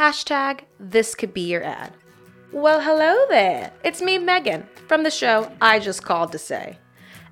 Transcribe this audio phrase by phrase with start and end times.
[0.00, 1.92] Hashtag this could be your ad.
[2.52, 3.70] Well, hello there.
[3.84, 6.78] It's me, Megan, from the show I Just Called to Say.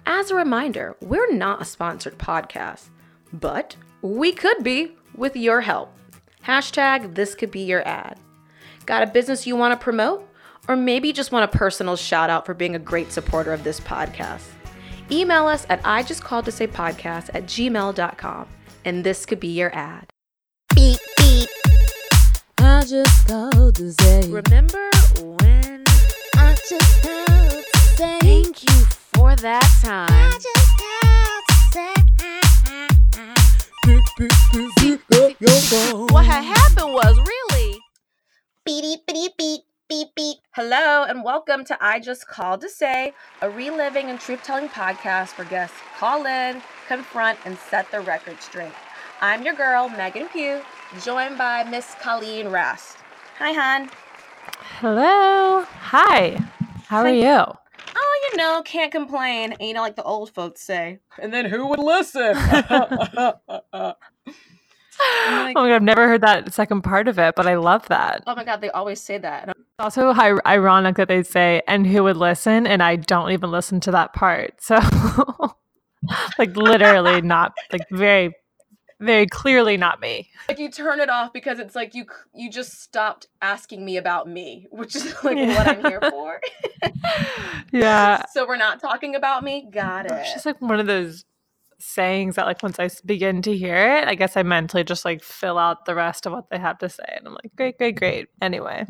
[0.05, 2.91] As a reminder, we're not a sponsored podcast,
[3.33, 5.97] but we could be with your help.
[6.45, 8.21] Hashtag this could be your ad.
[8.85, 10.29] Got a business you want to promote?
[10.69, 13.81] Or maybe just want a personal shout out for being a great supporter of this
[13.81, 14.45] podcast?
[15.11, 18.47] Email us at I just called to say podcast at gmail.com
[18.85, 20.11] and this could be your ad.
[20.75, 20.99] Beep.
[22.61, 24.31] I just called to say.
[24.31, 24.91] Remember
[25.41, 25.85] when?
[26.37, 28.19] I just called to say.
[28.21, 28.85] Thank you
[29.15, 30.09] for that time.
[30.11, 31.95] I just called to say.
[36.13, 37.79] What had happened was really.
[38.65, 40.39] Beep, beep, beep, beep, beep.
[40.53, 45.39] Hello, and welcome to I Just Called to Say, a reliving and truth telling podcast
[45.39, 48.73] where guests call in, confront, and set the record straight.
[49.21, 50.61] I'm your girl, Megan Pugh,
[51.03, 52.97] joined by Miss Colleen Rast.
[53.39, 53.91] Hi, hon.
[54.81, 55.63] Hello.
[55.65, 56.39] Hi.
[56.87, 57.27] How are you?
[57.97, 59.53] Oh, you know, can't complain.
[59.53, 61.01] And you know, like the old folks say.
[61.21, 62.37] And then who would listen?
[65.01, 67.87] Like, Oh my god, I've never heard that second part of it, but I love
[67.87, 68.25] that.
[68.27, 69.45] oh my god, they always say that.
[69.45, 72.67] And It's also hi- ironic that they say, and who would listen?
[72.67, 74.61] And I don't even listen to that part.
[74.61, 74.81] So,
[76.39, 78.35] like, literally not, like, very,
[79.01, 80.29] very clearly not me.
[80.49, 84.29] Like you turn it off because it's like you you just stopped asking me about
[84.29, 85.57] me, which is like Yeah.
[85.57, 86.41] what I'm here for.
[87.73, 88.25] Yeah.
[88.33, 89.69] so we're not talking about me.
[89.71, 90.13] Got it.
[90.13, 91.25] It's just like one of those
[91.79, 95.23] sayings that, like, once I begin to hear it, I guess I mentally just like
[95.23, 97.05] fill out the rest of what they have to say.
[97.17, 98.29] And I'm like, great, great, great.
[98.41, 98.87] Anyway.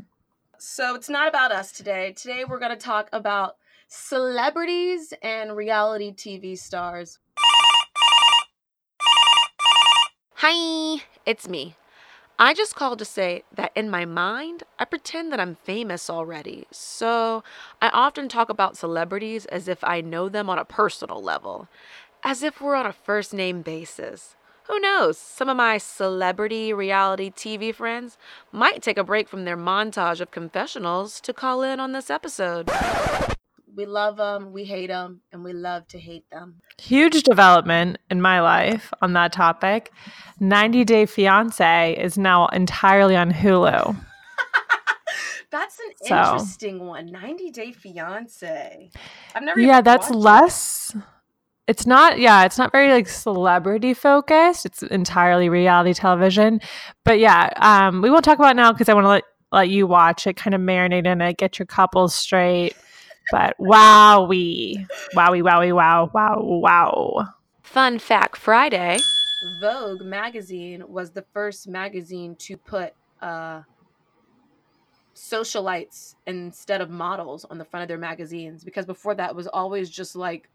[0.58, 2.12] So it's not about us today.
[2.12, 3.56] Today we're going to talk about
[3.88, 7.18] celebrities and reality TV stars.
[10.40, 11.74] Hi, it's me.
[12.38, 16.64] I just called to say that in my mind, I pretend that I'm famous already.
[16.70, 17.42] So
[17.82, 21.66] I often talk about celebrities as if I know them on a personal level,
[22.22, 24.36] as if we're on a first name basis.
[24.68, 25.18] Who knows?
[25.18, 28.16] Some of my celebrity reality TV friends
[28.52, 32.70] might take a break from their montage of confessionals to call in on this episode.
[33.78, 36.56] We love them, we hate them, and we love to hate them.
[36.82, 39.92] Huge development in my life on that topic.
[40.40, 43.96] 90 Day Fiance is now entirely on Hulu.
[45.52, 47.06] That's an So- interesting one.
[47.06, 48.90] 90 Day Fiance.
[49.36, 50.18] I've never Yeah, that's watched it.
[50.18, 50.96] less.
[51.68, 54.66] It's not, yeah, it's not very like celebrity focused.
[54.66, 56.60] It's entirely reality television.
[57.04, 59.68] But yeah, um, we won't talk about it now because I want to let, let
[59.68, 62.74] you watch it, kind of marinate in it, get your couples straight.
[63.30, 67.28] But wowie, wowie, wowie, wow, wow, wow.
[67.62, 68.98] Fun fact Friday
[69.60, 73.62] Vogue magazine was the first magazine to put uh,
[75.14, 79.46] socialites instead of models on the front of their magazines because before that it was
[79.48, 80.48] always just like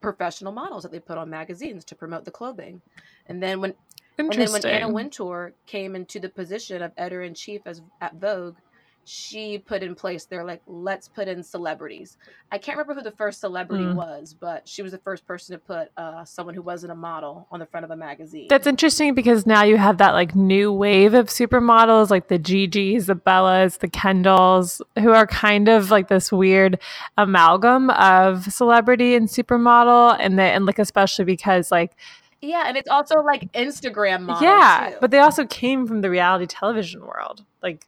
[0.00, 2.80] professional models that they put on magazines to promote the clothing.
[3.26, 3.74] And then when
[4.16, 8.14] and then when Anna Wintour came into the position of editor in chief as at
[8.14, 8.56] Vogue,
[9.04, 12.16] she put in place they're like, let's put in celebrities.
[12.50, 13.94] I can't remember who the first celebrity Mm.
[13.94, 17.46] was, but she was the first person to put uh, someone who wasn't a model
[17.50, 18.46] on the front of a magazine.
[18.48, 23.06] That's interesting because now you have that like new wave of supermodels, like the Gigi's,
[23.06, 26.78] the Bellas, the Kendalls, who are kind of like this weird
[27.18, 31.92] amalgam of celebrity and supermodel, and they and like especially because like
[32.40, 34.42] yeah, and it's also like Instagram model.
[34.46, 34.96] yeah, too.
[35.00, 37.42] but they also came from the reality television world.
[37.62, 37.86] Like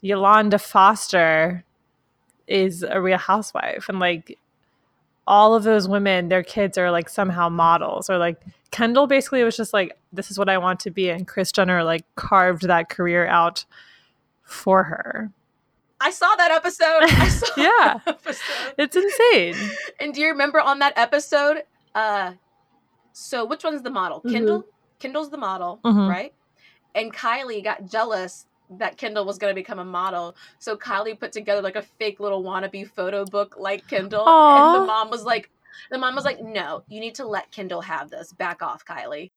[0.00, 1.64] Yolanda Foster
[2.46, 4.38] is a real housewife, and like
[5.26, 8.40] all of those women, their kids are like somehow models, or like
[8.70, 11.82] Kendall basically was just like, this is what I want to be, and Kris Jenner
[11.82, 13.64] like carved that career out
[14.44, 15.30] for her.
[16.00, 17.02] I saw that episode.
[17.02, 18.00] I saw Yeah.
[18.04, 18.74] that episode.
[18.78, 19.54] It's insane.
[19.98, 21.62] And do you remember on that episode?
[21.94, 22.34] Uh,
[23.12, 24.20] so which one's the model?
[24.20, 24.32] Mhm.
[24.32, 24.64] Kendall.
[25.00, 26.08] Kendall's the model, Mhm.
[26.08, 26.34] right?
[26.94, 31.32] And Kylie got jealous that Kendall was going to become a model, so Kylie put
[31.32, 34.26] together like a fake little wannabe photo book like Kendall.
[34.26, 35.50] And the mom was like,
[35.90, 38.32] the mom was like, "No, you need to let Kendall have this.
[38.32, 39.30] Back off, Kylie."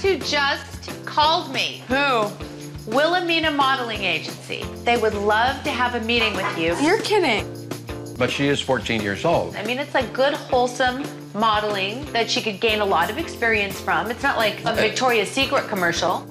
[0.00, 1.82] who just called me.
[1.88, 2.30] Who?
[2.86, 4.64] Wilhelmina Modeling Agency.
[4.84, 6.74] They would love to have a meeting with you.
[6.80, 7.46] You're kidding.
[8.16, 9.56] But she is 14 years old.
[9.56, 11.04] I mean, it's like good, wholesome
[11.34, 14.10] modeling that she could gain a lot of experience from.
[14.10, 16.26] It's not like a Victoria's Secret commercial.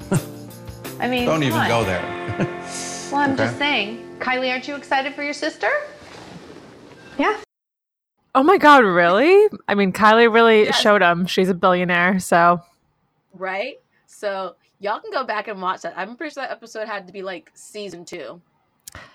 [0.99, 1.67] I mean, Don't even on.
[1.67, 2.05] go there.
[3.11, 3.45] Well, I'm Okay.
[3.45, 4.17] just saying.
[4.19, 5.67] Kylie, aren't you excited for your sister?
[7.17, 7.37] Yeah.
[8.35, 9.47] Oh my god, really?
[9.67, 10.79] I mean, Kylie really Yes.
[10.79, 12.61] showed him she's a billionaire, so
[13.33, 13.79] right?
[14.05, 15.93] So Y'all can go back and watch that.
[15.97, 18.39] I'm pretty sure that episode had to be like season two.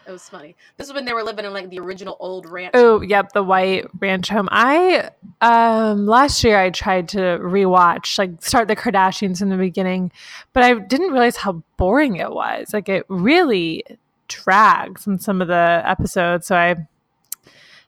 [0.06, 0.54] It was funny.
[0.76, 2.72] This is when they were living in like the original old ranch.
[2.74, 4.48] Oh, yep, the white ranch home.
[4.50, 5.10] I
[5.40, 10.12] um last year I tried to rewatch, like start the Kardashians from the beginning,
[10.52, 12.72] but I didn't realize how boring it was.
[12.72, 13.84] Like it really
[14.28, 16.76] drags in some of the episodes, so I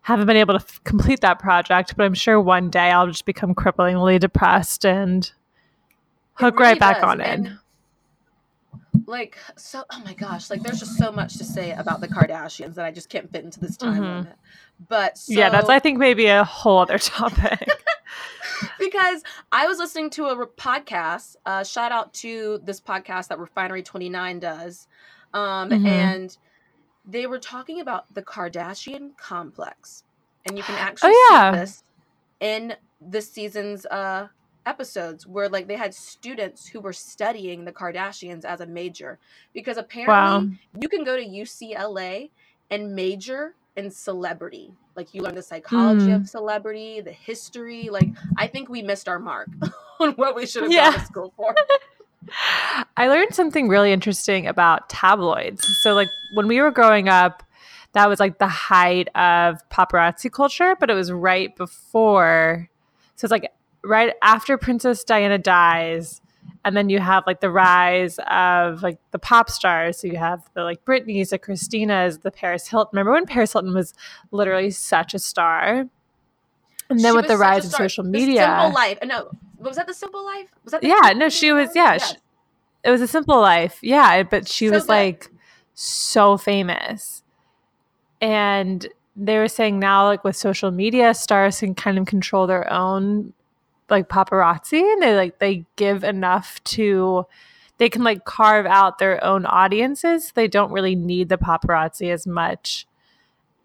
[0.02, 3.26] haven't been able to f- complete that project, but I'm sure one day I'll just
[3.26, 5.30] become cripplingly depressed and
[6.34, 7.50] hook really right back does, on it.
[9.06, 10.50] Like so, oh my gosh!
[10.50, 13.44] Like there's just so much to say about the Kardashians that I just can't fit
[13.44, 14.16] into this time Mhm.
[14.18, 14.36] limit.
[14.88, 17.68] But so, yeah, that's I think maybe a whole other topic.
[18.78, 19.22] because
[19.52, 21.36] I was listening to a podcast.
[21.44, 24.86] Uh, shout out to this podcast that Refinery Twenty Nine does,
[25.34, 25.86] um, Mhm.
[25.86, 26.36] and
[27.04, 30.04] they were talking about the Kardashian complex,
[30.44, 31.52] and you can actually Oh, yeah.
[31.52, 31.84] see this
[32.40, 34.28] in this season's uh,
[34.66, 39.18] episodes where like they had students who were studying the Kardashians as a major
[39.54, 40.56] because apparently wow.
[40.78, 42.30] you can go to UCLA
[42.70, 44.72] and major in celebrity.
[44.96, 46.16] Like you learn the psychology Hmm.
[46.16, 47.88] of celebrity, the history.
[47.90, 49.48] Like I think we missed our mark
[50.00, 50.90] on what we should have Yeah.
[50.90, 51.54] gone to school for.
[52.96, 55.64] I learned something really interesting about tabloids.
[55.82, 57.44] So, like when we were growing up,
[57.92, 62.68] that was like the height of paparazzi culture, but it was right before.
[63.14, 63.50] So it's like
[63.86, 66.20] right after Princess Diana dies,
[66.64, 69.98] and then you have like the rise of like the pop stars.
[70.00, 72.90] So you have the like Britney's, the Christina's, the Paris Hilton.
[72.96, 73.94] Remember when Paris Hilton was
[74.30, 75.86] literally such a star?
[76.88, 78.98] And then She with the rise of social The media, Simple Life.
[79.04, 80.48] No, was that the Simple Life?
[80.64, 80.82] Was that?
[80.82, 82.16] The Yeah, no, she was- yeah, she-
[82.84, 84.88] it was a simple life yeah but she So was good.
[84.92, 85.28] like
[85.74, 87.24] so famous
[88.20, 88.86] and
[89.16, 93.32] they were saying now like with social media stars can kind of control their own
[93.88, 97.24] like paparazzi and they like they give enough to
[97.78, 102.26] they can like carve out their own audiences they don't really need the paparazzi as
[102.26, 102.86] much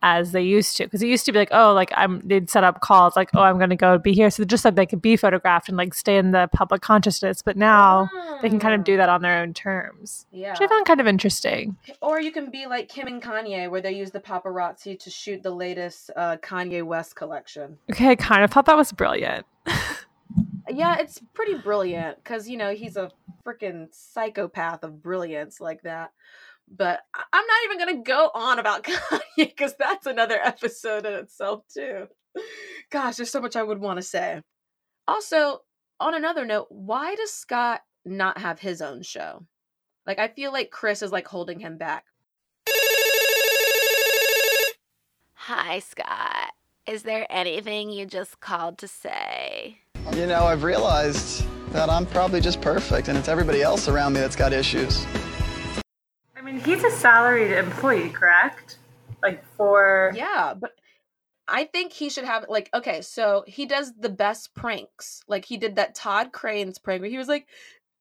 [0.03, 2.63] as they used to because it used to be like oh like i'm they'd set
[2.63, 5.15] up calls like oh i'm gonna go be here so just so they could be
[5.15, 8.09] photographed and like stay in the public consciousness but now
[8.41, 10.53] they can kind of do that on their own terms Yeah.
[10.53, 13.79] which i found kind of interesting Or you can be like Kim and Kanye, where
[13.81, 17.77] they use the paparazzi to shoot the latest uh, Kanye West collection.
[17.91, 19.45] okay i kind of thought that was brilliant
[20.73, 23.11] Yeah, it's pretty brilliant because you know he's a
[23.45, 26.11] freaking psychopath of brilliance like that.
[26.73, 27.01] But
[27.33, 32.07] I'm not even gonna go on about Kanye because that's another episode in itself too.
[32.89, 34.41] Gosh, there's so much I would want to say.
[35.07, 35.61] Also,
[35.99, 39.45] on another note, why does Scott not have his own show?
[40.07, 42.05] Like, I feel like Kris is like holding him back.
[45.33, 46.53] Hi, Scott.
[46.87, 49.50] Is there anything you just called to say?
[50.13, 54.19] You know, I've realized that I'm probably just perfect and it's everybody else around me
[54.19, 55.05] that's got issues.
[56.35, 58.77] i mean he's a salaried employee correct
[59.23, 60.71] like for Yeah, but
[61.47, 65.21] I think he should have like okay, so he does the best pranks.
[65.27, 67.47] Like he did that Todd Kraines prank where he was like,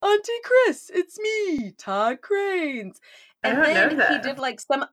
[0.03, 2.97] Auntie Kris, it's me, Todd Kraines.
[3.43, 4.85] And don't know then he did like some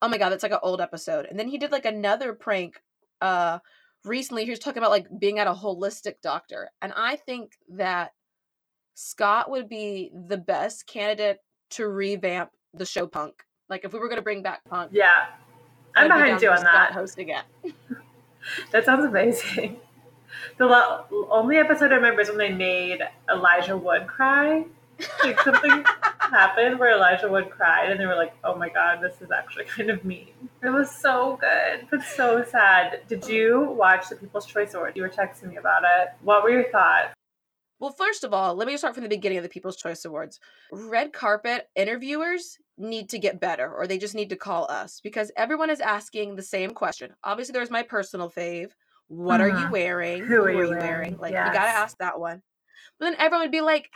[0.00, 1.26] oh my god, that's like an old episode.
[1.26, 2.80] And then he did like another prank
[3.20, 3.58] uh
[4.04, 4.44] recently.
[4.44, 6.70] He was talking about like being at a holistic doctor.
[6.80, 8.12] And I think that
[8.94, 11.38] Scott would be the best candidate
[11.70, 13.42] to revamp the show Punk'd.
[13.68, 15.26] Like if we were gonna bring back Punk'd, yeah
[15.96, 17.42] i'm be behind down you on that hosting it.
[18.72, 19.78] that sounds amazing
[20.58, 23.00] the lo- only episode i remember is when they made
[23.30, 24.64] elijah wood cry
[25.22, 25.84] like something
[26.18, 29.64] happened where elijah wood cried and they were like oh my god this is actually
[29.64, 34.46] kind of mean it was so good but so sad did you watch the people's
[34.46, 34.96] choice Awards?
[34.96, 37.14] you were texting me about it what were your thoughts
[37.80, 40.38] Well, first of all, let me start from the beginning of the People's Choice Awards.
[40.70, 45.32] Red carpet interviewers need to get better, or they just need to call us because
[45.36, 47.10] everyone is asking the same question.
[47.24, 48.70] Obviously, there's my personal fave.
[49.08, 49.70] What are you Mhm.
[49.72, 50.24] wearing?
[50.26, 51.16] Who are you wearing?
[51.18, 52.40] Like, you gotta ask that one.
[53.00, 53.90] But then everyone would be like,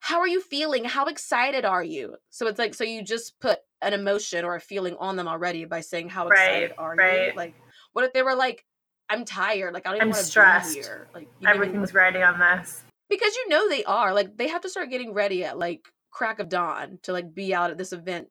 [0.00, 0.84] How are you feeling?
[0.84, 2.16] How excited are you?
[2.30, 5.64] So it's like, so you just put an emotion or a feeling on them already
[5.64, 7.26] by saying, How excited Right, are right.
[7.28, 7.32] you?
[7.36, 7.54] Like,
[7.92, 8.64] what if they were like,
[9.10, 9.74] I'm tired.
[9.74, 11.08] Like, I don't even want to be here.
[11.14, 14.60] Like, need me- everything's ready on this because you know they are like they have
[14.62, 17.92] to start getting ready at like crack of dawn to like be out at this
[17.92, 18.28] event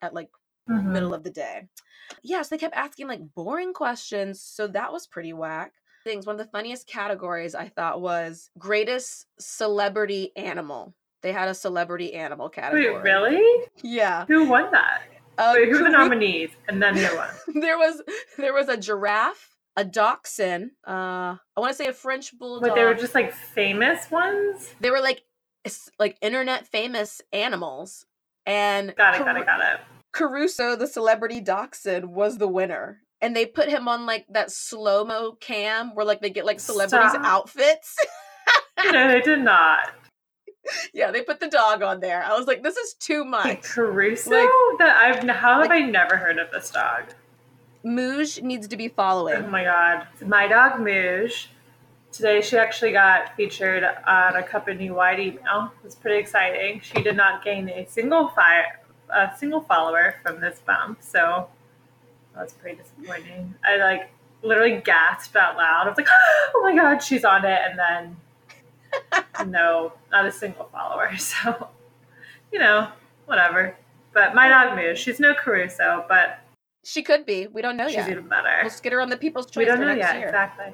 [0.00, 0.28] at like
[0.68, 0.92] Mhm.
[0.92, 1.66] middle of the day
[2.22, 5.72] yes they kept asking like boring questions so that was pretty whack
[6.04, 11.54] things one of the funniest categories i thought was greatest celebrity animal they had a
[11.54, 13.64] celebrity animal category Wait, really?
[13.82, 15.02] yeah Who won that?
[15.38, 16.50] uh, Wait, who are the nominees?
[16.68, 17.28] And then who won?
[17.60, 18.02] there was
[18.36, 20.90] there was a giraffe a dachshund uh
[21.56, 24.74] i want to say a french bulldog But they were just like famous ones?
[24.80, 25.22] they were like
[25.98, 28.04] like internet famous animals.
[28.44, 29.80] And Got it, got Car- it, got it.
[30.12, 32.98] Crusoe, the celebrity dachshund, was the winner.
[33.20, 36.58] And they put him on like that slow mo cam where like they get like
[36.58, 37.24] celebrities' Stop.
[37.24, 37.96] outfits.
[38.90, 39.90] No, they did not.
[40.94, 42.22] yeah, they put the dog on there.
[42.22, 43.62] I was like, this is too much.
[43.62, 44.30] Crusoe?
[44.30, 47.04] Like- that I've how have like- I never heard of this dog?
[47.84, 49.44] Mooj needs to be following.
[49.44, 50.06] Oh my god.
[50.24, 51.46] My dog Mooj.
[52.12, 55.72] Today she actually got featured on a company wide email.
[55.80, 56.80] It was pretty exciting.
[56.80, 58.78] She did not gain a single fire
[59.12, 61.48] a single follower from this bump, so
[62.34, 63.54] that's pretty disappointing.
[63.64, 64.10] I like
[64.42, 65.86] literally gasped out loud.
[65.86, 66.08] I was like,
[66.54, 68.16] oh my god, she's on it and then
[69.46, 71.10] no, not a single follower.
[71.18, 71.68] So
[72.52, 72.88] you know,
[73.26, 73.76] whatever.
[74.12, 76.40] But my dog Mooj, she's no Crusoe, but
[76.84, 77.46] She could be.
[77.46, 78.10] We don't know she's yet.
[78.10, 78.60] even better.
[78.62, 80.28] Let's get her on the People's Choice We don't know next yet, year.
[80.28, 80.66] exactly.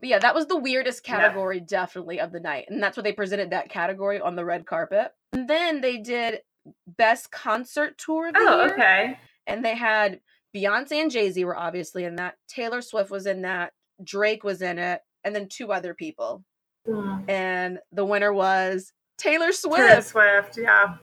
[0.00, 1.16] But yeah, that was the weirdest Yeah.
[1.20, 2.64] category, definitely, of the night.
[2.68, 5.12] And that's what they presented that category on the red carpet.
[5.32, 6.40] And then they did
[6.88, 8.72] Best Concert Tour of the Oh, Year.
[8.74, 9.18] okay.
[9.46, 10.18] And they had
[10.56, 12.34] Beyonce and Jay Z were obviously in that.
[12.48, 13.72] Taylor Swift was in that.
[14.02, 15.02] Drake was in it.
[15.22, 16.42] And then two other people.
[16.86, 17.18] Hmm.
[17.28, 19.76] And the winner was Taylor Swift.
[19.76, 20.96] Taylor Swift, yeah.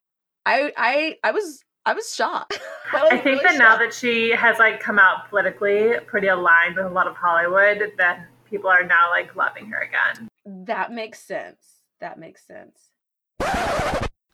[0.45, 2.59] I I I was I was shocked.
[2.93, 6.75] I was think really that now that she has like come out politically pretty aligned
[6.75, 10.27] with a lot of Hollywood, then people are now like loving her again.
[10.65, 11.83] that makes sense.
[11.99, 12.89] That makes sense.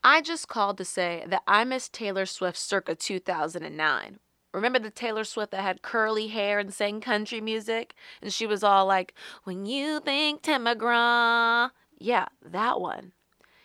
[0.02, 4.18] I just called to say that I miss Taylor Swift circa 2009.
[4.56, 7.94] Remember the Taylor Swift that had curly hair and sang country music?
[8.22, 9.12] And she was all like,
[9.44, 11.70] When you think Tim McGraw.
[11.98, 13.12] Yeah, that one.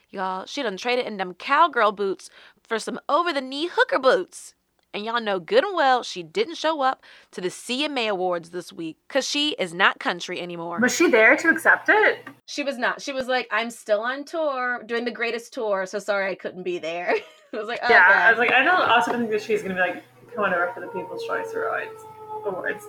[0.09, 2.29] Y'all, she done traded in them cowgirl boots
[2.61, 4.53] for some over the knee hooker boots.
[4.93, 8.73] And y'all know good and well she didn't show up to the CMA Awards this
[8.73, 10.79] week because she is not country anymore.
[10.79, 12.27] Was she there to accept it?
[12.47, 13.01] She was not.
[13.01, 16.63] She was like, I'm still on tour, doing the greatest tour, so sorry I couldn't
[16.63, 17.15] be there.
[17.53, 17.93] I was like, okay.
[17.93, 20.03] Yeah, I was like, I don't also think that she's gonna be like
[20.35, 22.03] coming over for the People's Choice Awards.
[22.45, 22.83] Awards.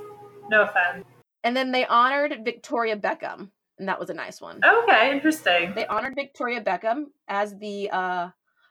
[0.49, 1.05] No offense.
[1.45, 4.61] and then they honored Victoria Beckham, and that was a nice one.
[4.65, 5.75] Okay, interesting.
[5.75, 8.29] They honored Victoria Beckham as the uh,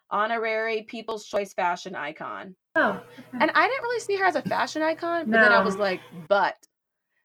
[0.10, 2.56] honorary People's Choice fashion icon.
[2.75, 3.01] Oh,
[3.34, 6.00] And I didn't really see her as a fashion icon, but then I was like,
[6.30, 6.56] but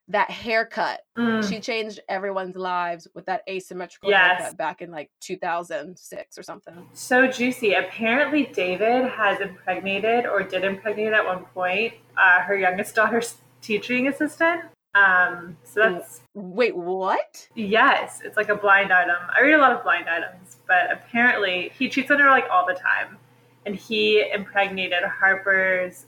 [0.08, 1.48] that haircut, mm.
[1.48, 4.38] she changed everyone's lives with that asymmetrical Yes.
[4.40, 6.88] haircut back in like 2006 or something.
[6.92, 7.74] so juicy.
[7.74, 14.06] Apparently, David has impregnated or did impregnate at one point uh, her youngest daughter's teaching
[14.08, 14.62] assistant.
[14.94, 17.48] Um, so that's Wait, what?
[17.54, 19.16] Yes, it's like a blind item.
[19.36, 22.66] I read a lot of blind items, but apparently he cheats on her like all
[22.66, 23.18] the time.
[23.66, 26.06] And he impregnated Harper's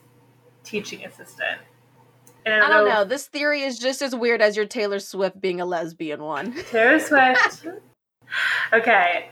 [0.62, 1.60] teaching assistant.
[2.46, 3.04] I I don't, don't know.
[3.04, 6.54] This theory is just as weird as your Taylor Swift being a lesbian one.
[6.70, 7.66] Taylor Swift.
[8.72, 9.30] okay,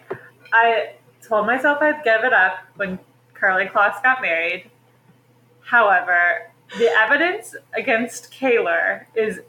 [0.52, 2.98] I told myself I'd give it up when
[3.34, 4.70] Karlie Kloss got married.
[5.60, 9.40] However, the evidence against Kaylor is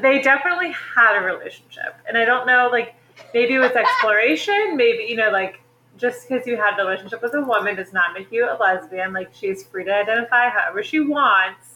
[0.00, 1.94] they definitely had a relationship.
[2.08, 2.94] And I don't know, like,
[3.34, 5.60] maybe it was exploration, maybe, you know, like,
[5.98, 9.12] just because you had a relationship with a woman does not make you a lesbian.
[9.12, 11.71] Like, she's free to identify however she wants.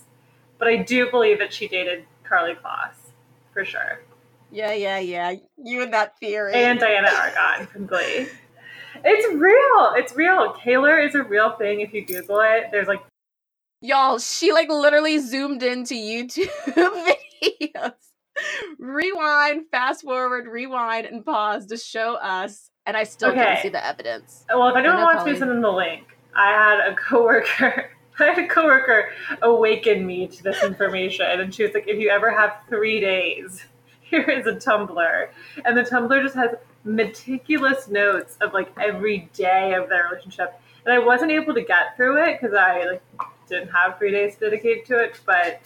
[0.58, 2.94] But I do believe that she dated Karlie Kloss,
[3.52, 4.00] for sure.
[4.50, 5.34] yeah, yeah, yeah.
[5.62, 6.54] You and that theory.
[6.54, 8.28] And Dianna Agron from Glee.
[9.04, 9.92] It's real.
[9.96, 10.54] It's real.
[10.54, 11.80] Kaylor is a real thing.
[11.82, 13.00] If you Google it, there's like
[13.82, 16.48] Y'all, she like literally zoomed into YouTube
[17.42, 17.92] videos.
[18.78, 22.70] Rewind, fast forward, rewind, and pause to show us.
[22.86, 23.40] And I still Okay.
[23.44, 24.44] can't see the evidence.
[24.48, 27.90] Well, if anyone wants me to send them the link, I had a coworker.
[28.20, 29.10] I had a coworker
[29.42, 33.64] awaken me to this information, and she was like, "If you ever have three days,
[34.00, 35.28] here is a Tumblr,"
[35.64, 36.54] and the Tumblr just has
[36.84, 40.60] meticulous notes of like every day of their relationship.
[40.84, 43.02] And I wasn't able to get through it because I like
[43.48, 45.60] didn't have three days dedicated to it, but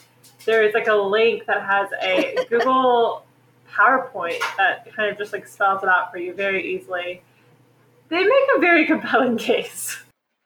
[0.45, 3.25] there is like a link that has a Google
[3.71, 7.23] PowerPoint that kind of just like spells it out for you very easily.
[8.09, 10.03] They make a very compelling case.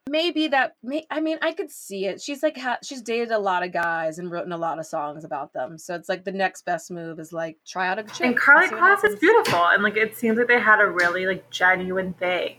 [0.08, 0.76] Maybe that.
[0.82, 2.20] May, I mean, I could see it.
[2.20, 5.25] She's like, ha- she's dated a lot of guys and written a lot of songs
[5.25, 5.78] about them.
[5.78, 8.26] So it's like the next best move is like try out a chick.
[8.26, 11.49] And Karlie Kloss is beautiful, and like it seems like they had a really like
[11.50, 12.56] genuine thing.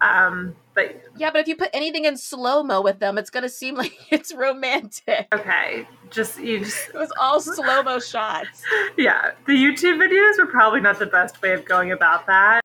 [0.00, 3.48] Um, but Yeah, but if you put anything in slow mo with them, it's gonna
[3.50, 5.28] seem like it's romantic.
[5.32, 8.62] okay, just you just It was all slow mo shots.
[8.96, 9.32] yeah.
[9.46, 12.61] The YouTube videos were probably not the best way of going about that.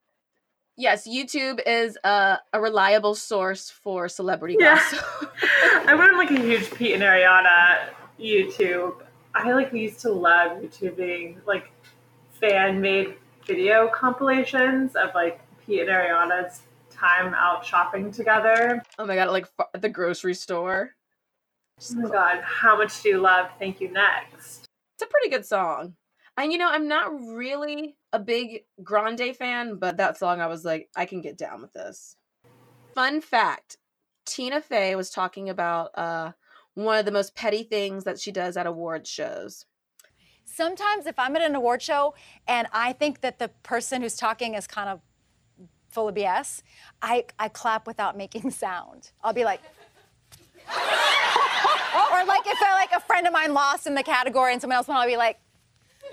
[0.77, 4.75] Yes, YouTube is a, a reliable source for celebrity Yeah.
[4.75, 5.33] gossip.
[5.87, 9.01] I went on like a huge Pete and Ariana YouTube.
[9.33, 11.71] I like we used to love YouTubing like
[12.39, 13.15] fan made
[13.45, 18.83] video compilations of like Pete and Ariana's time out shopping together.
[18.99, 20.91] Oh my god, like at the grocery store.
[21.91, 24.65] Oh my god, how much do you love Thank You Next?
[24.95, 25.95] It's a pretty good song.
[26.37, 30.63] And you know, I'm not really a big Grande fan, but that song I was
[30.63, 32.15] like, I can get down with this.
[32.93, 33.77] Fun fact
[34.25, 36.33] Tina Fey was talking about uh,
[36.75, 39.65] one of the most petty things that she does at award shows.
[40.45, 42.13] Sometimes, if I'm at an award show
[42.47, 45.01] and I think that the person who's talking is kind of
[45.89, 46.61] full of BS,
[47.01, 49.11] I, I clap without making sound.
[49.23, 49.61] I'll be like,
[50.69, 54.75] or like if I, like a friend of mine lost in the category and someone
[54.75, 55.39] else won, I'll be like,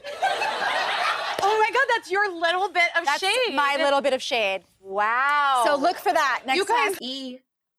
[0.06, 3.54] Oh my god, that's your little bit of that's shade.
[3.54, 4.62] my little bit of shade.
[4.80, 5.64] Wow.
[5.66, 6.98] So look for that next you guys, time.
[7.02, 7.38] E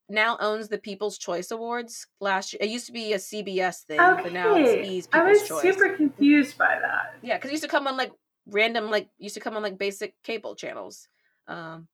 [0.09, 2.05] now owns the People's Choice Awards.
[2.19, 5.07] Last year, it used to be a CBS thing, but now it's E's People's Choice
[5.13, 5.73] I People's was Choice.
[5.75, 7.15] super confused by that.
[7.23, 8.11] Yeah, because it used to come on like
[8.47, 11.07] random, like used to come on like basic cable channels.
[11.47, 11.87] Um,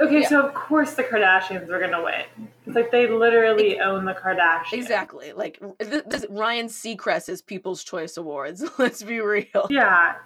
[0.00, 0.28] Okay, Yeah.
[0.28, 2.48] so of course the Kardashians are gonna win.
[2.66, 4.72] It's like they literally own the Kardashians.
[4.74, 5.32] exactly.
[5.32, 8.62] Like th- this, Ryan Seacrest is People's Choice Awards.
[8.78, 9.66] Let's be real.
[9.70, 10.16] Yeah.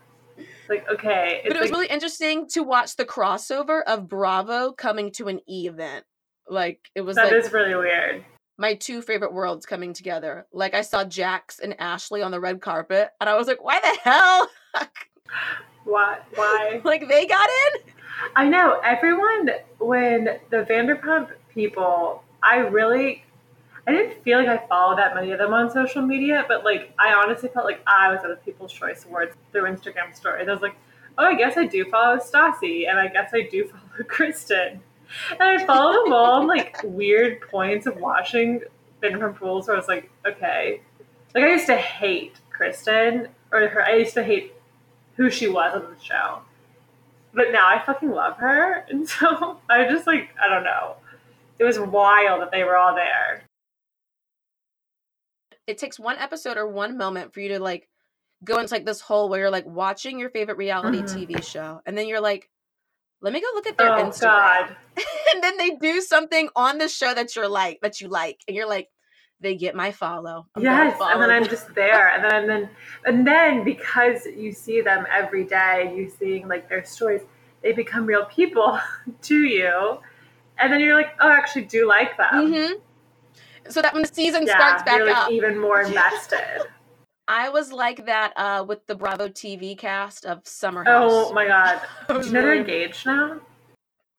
[0.68, 5.12] Like okay, But it was like, really interesting to watch the crossover of Bravo coming
[5.12, 6.04] to an E event.
[6.48, 8.24] Like it was that like is really weird.
[8.58, 10.46] my two favorite worlds coming together.
[10.52, 13.78] Like I saw Jax and Ashley on the red carpet, and I was like, "Why
[13.80, 14.48] the hell?
[15.84, 16.18] Why?
[16.34, 16.80] Why?
[16.84, 17.92] like they got in?"
[18.36, 22.22] I know everyone when the Vanderpump people.
[22.42, 23.24] I really,
[23.86, 26.92] I didn't feel like I followed that many of them on social media, but like
[26.98, 30.48] I honestly felt like I was at the People's Choice Awards through Instagram stories.
[30.48, 30.76] I was like,
[31.18, 34.80] oh, I guess I do follow Stassi, and I guess I do follow Kristen,
[35.30, 38.62] and I follow them all on like weird points of watching
[39.02, 40.80] Vanderpump Rules, where I was like, okay,
[41.34, 43.82] like I used to hate Kristen or her.
[43.82, 44.54] I used to hate
[45.16, 46.40] who she was on the show
[47.34, 50.96] but now I fucking love her, and so I just like I don't know.
[51.58, 53.42] It was wild that they were all there.
[55.66, 57.88] It takes one episode or one moment for you to like
[58.42, 61.28] go into like this hole where you're like watching your favorite reality Mhm.
[61.28, 62.50] TV show, and then you're like,
[63.20, 64.76] "Let me go look at their Oh Instagram." God,
[65.34, 68.56] and then they do something on the show that you're like that you like, and
[68.56, 68.88] you're like,
[69.40, 72.48] "They get my follow." I'm gonna yes, and then I'm just there, and then and
[72.48, 72.70] then
[73.04, 77.22] and then because you see them every day, you seeing like their stories,
[77.62, 78.78] they become real people
[79.22, 79.98] to you,
[80.58, 82.52] and then you're like, oh, I actually do like them.
[82.52, 82.80] Mhm.
[83.68, 86.62] So that when the season Yeah, starts back you're like up, even more invested.
[87.28, 91.12] I was like that uh, with the Bravo TV cast of Summer House.
[91.12, 93.40] oh my god, I do you know they're engaged now?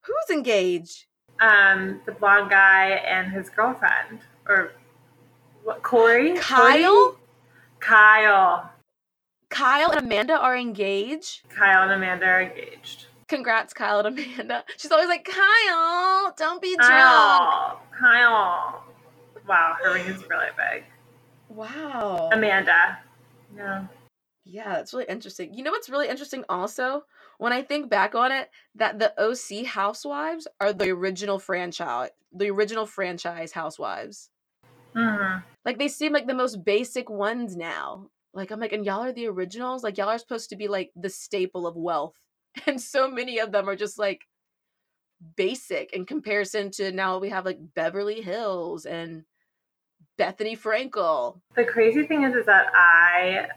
[0.04, 1.08] Who's engaged?
[1.42, 4.72] Um, the blonde guy and his girlfriend, or
[5.64, 5.84] what?
[5.84, 6.34] Corey?
[6.38, 7.12] Kyle?
[7.12, 7.18] Corey?
[7.80, 8.72] Kyle.
[9.50, 11.42] Kyle and Amanda are engaged.
[11.50, 13.08] Kyle and Amanda are engaged.
[13.28, 14.64] Congrats, Kyle and Amanda.
[14.78, 16.92] She's always like, Kyle, don't be drunk.
[16.92, 17.82] Kyle.
[17.98, 18.84] Kyle.
[19.48, 20.84] Wow, her ring is really big.
[21.50, 22.30] Wow.
[22.32, 23.00] Amanda.
[23.56, 23.88] Yeah.
[24.46, 25.54] Yeah, that's really interesting.
[25.54, 27.04] You know what's really interesting also?
[27.38, 32.50] When I think back on it, that the OC housewives are the original franchise, the
[32.50, 34.30] original franchise housewives.
[34.94, 38.08] Hmm Like they seem like the most basic ones now.
[38.34, 39.84] Like I'm like, and y'all are the originals?
[39.84, 42.16] Like y'all are supposed to be like the staple of wealth.
[42.68, 44.28] And so many of them are just like
[45.36, 49.24] basic in comparison to now we have like Beverly Hills and
[50.20, 51.40] Bethenny Frankel.
[51.56, 53.48] The crazy thing is, is that I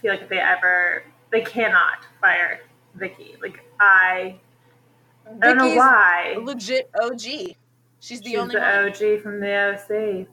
[0.00, 2.60] feel like if they ever, they cannot fire
[2.94, 3.36] Vicki.
[3.40, 4.38] Like I,
[5.42, 6.36] I don't know why.
[6.40, 7.20] Legit OG.
[8.00, 8.88] She's the She's only the one.
[8.88, 10.28] OG from the OC.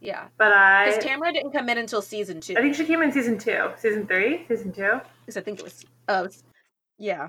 [0.00, 0.28] Yeah.
[0.38, 2.54] But I, Because Tamra didn't come in until season two.
[2.56, 5.00] I think she came in season two, season three, season two.
[5.20, 5.84] Because I think it was.
[6.08, 6.42] Oh, it's-
[6.98, 7.28] yeah.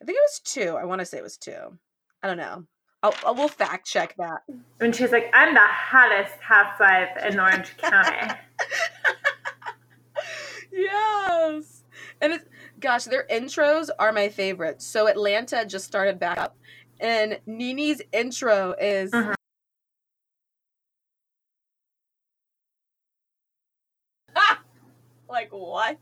[0.00, 0.76] I think it was two.
[0.76, 1.78] I want to say it was two.
[2.22, 2.64] I don't know.
[3.02, 4.42] I'll, I will fact check that.
[4.80, 8.34] And she's like, I'm the hottest housewife in Orange County.
[10.72, 11.84] yes.
[12.20, 12.44] And it's
[12.78, 14.86] gosh, their intros are my favorites.
[14.86, 16.56] So Atlanta just started back up,
[16.98, 19.10] and NeNe's intro is.
[19.10, 19.34] Mhm.
[25.30, 25.98] Like what?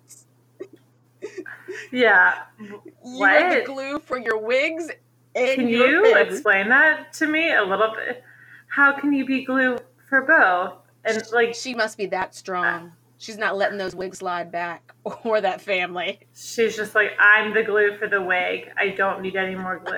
[1.92, 2.42] yeah.
[2.60, 3.30] You What?
[3.30, 4.88] have the glue for your wigs
[5.34, 6.32] and Can you pins.
[6.34, 8.22] explain that to me a little bit?
[8.68, 10.74] How can you be glue for both?
[11.04, 12.92] And like, she must be that strong.
[13.18, 14.92] She's not letting those wigs slide back
[15.24, 16.20] or that family.
[16.34, 18.70] she's just like, I'm the glue for the wig.
[18.76, 19.94] I don't need any more glue.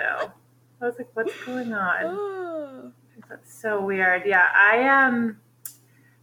[0.81, 2.93] I was like, what's going on?
[3.29, 4.23] That's so weird.
[4.27, 5.37] Yeah, I um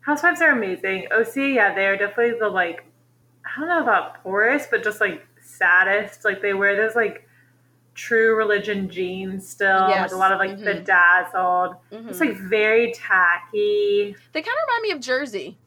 [0.01, 1.07] Housewives are amazing.
[1.11, 2.83] OC, yeah, they are definitely the like
[3.57, 6.23] I don't know about poorest, but just like saddest.
[6.23, 7.27] Like they wear those like
[7.95, 9.89] true religion jeans still.
[9.89, 10.11] Yes.
[10.11, 10.63] Like a lot of like mm-hmm.
[10.63, 11.75] the dazzled.
[11.91, 12.09] Mm-hmm.
[12.09, 14.15] It's like very tacky.
[14.31, 15.57] They kind of remind me of Jersey.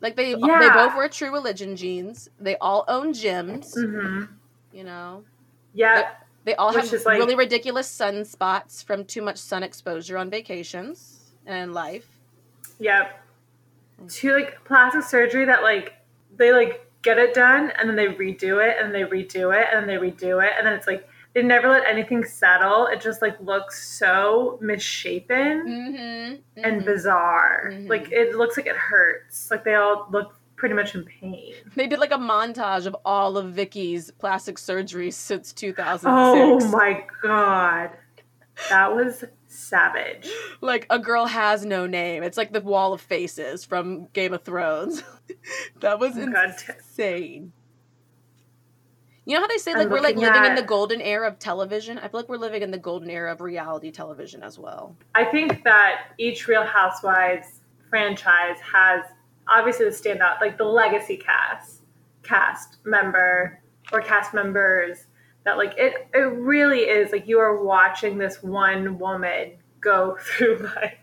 [0.00, 2.30] Like they they both wear True Religion jeans.
[2.38, 3.74] They all own gyms.
[3.74, 4.32] hmm
[4.72, 5.24] You know,
[5.74, 6.12] Yeah.
[6.44, 10.30] they all Which have is, like- really ridiculous sunspots from too much sun exposure on
[10.30, 12.06] vacations and life.
[12.78, 13.20] Yep.
[14.02, 14.12] Mm.
[14.12, 15.94] To like plastic surgery that like
[16.36, 19.80] they like get it done and then they redo it and they redo it and
[19.80, 22.86] then they redo it and then it's like they never let anything settle.
[22.88, 26.64] It just like looks so misshapen Mm-hmm.
[26.64, 27.70] and bizarre.
[27.72, 27.88] Mhm.
[27.88, 29.50] Like it looks like it hurts.
[29.50, 31.54] Like they all look pretty much in pain.
[31.76, 36.04] They did like a montage of all of Vicki's plastic surgeries since 2006.
[36.04, 37.90] Oh my god.
[38.68, 40.28] That was savage.
[40.60, 42.22] Like a girl has no name.
[42.22, 45.02] It's like the wall of faces from Game of Thrones.
[45.80, 46.54] that was Oh God.
[46.68, 47.52] insane.
[49.26, 51.38] You know how they say I'm like we're like living in the golden era of
[51.38, 51.98] television?
[51.98, 54.96] I feel like we're living in the golden era of reality television as well.
[55.14, 59.04] I think that each Real Housewives franchise has
[59.46, 61.82] obviously the standout, like the legacy cast,
[62.22, 63.60] cast member
[63.92, 65.06] or cast members
[65.44, 70.58] that like it it really is like you are watching this one woman go through
[70.58, 70.94] life.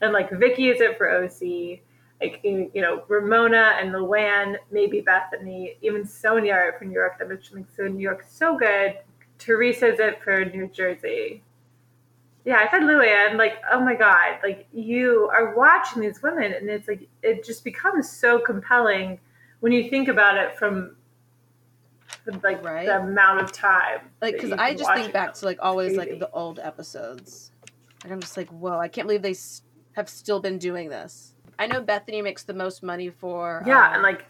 [0.00, 1.80] And like Vicki is it for OC,
[2.20, 7.28] like you know, Ramona and Luann, maybe Bethenny, even Sonja are for New York, that
[7.28, 8.98] makes so New York so good.
[9.38, 11.42] Teresa's it for New Jersey
[12.44, 16.70] yeah, I said Luann, like, oh my God, like you are watching these women and
[16.70, 19.20] it's like it just becomes so compelling
[19.60, 20.96] when you think about it from
[22.24, 22.86] the, like Right.
[22.86, 24.00] the amount of time.
[24.20, 26.10] Like because I just think back to like always Crazy.
[26.12, 27.50] like the old episodes.
[28.04, 31.34] And I'm just like, whoa, I can't believe they s- have still been doing this.
[31.58, 34.24] I know Bethenny makes the most money for Yeah, um, and like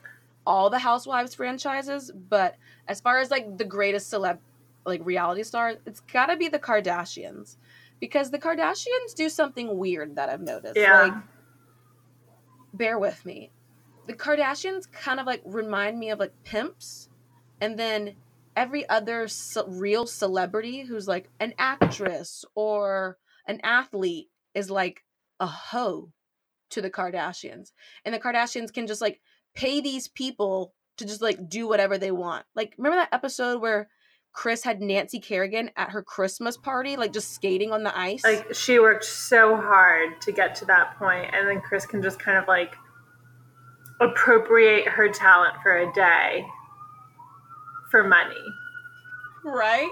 [0.47, 2.57] all the Housewives franchises, but
[2.89, 4.39] as far as like the greatest celeb
[4.87, 7.57] like reality stars, it's got to be the Kardashians
[8.01, 10.77] because the Kardashians do something weird that I've noticed.
[10.77, 11.03] Yeah.
[11.03, 11.15] Like
[12.73, 13.51] bear with me.
[14.07, 17.10] The Kardashians kind of like remind me of like pimps
[17.61, 18.17] and then
[18.57, 25.05] every other ce- real celebrity who's like an actress or an athlete is like
[25.39, 26.13] a hoe
[26.71, 27.73] to the Kardashians.
[28.05, 29.21] And the Kardashians can just like
[29.55, 32.45] pay these people to just like do whatever they want.
[32.55, 33.89] Like remember that episode where
[34.33, 38.23] Kris had Nancy Kerrigan at her Christmas party like just skating on the ice?
[38.23, 42.19] like she worked so hard to get to that point and then Kris can just
[42.19, 42.77] kind of like
[44.01, 46.45] appropriate her talent for a day
[47.91, 48.35] for money.
[49.45, 49.91] right?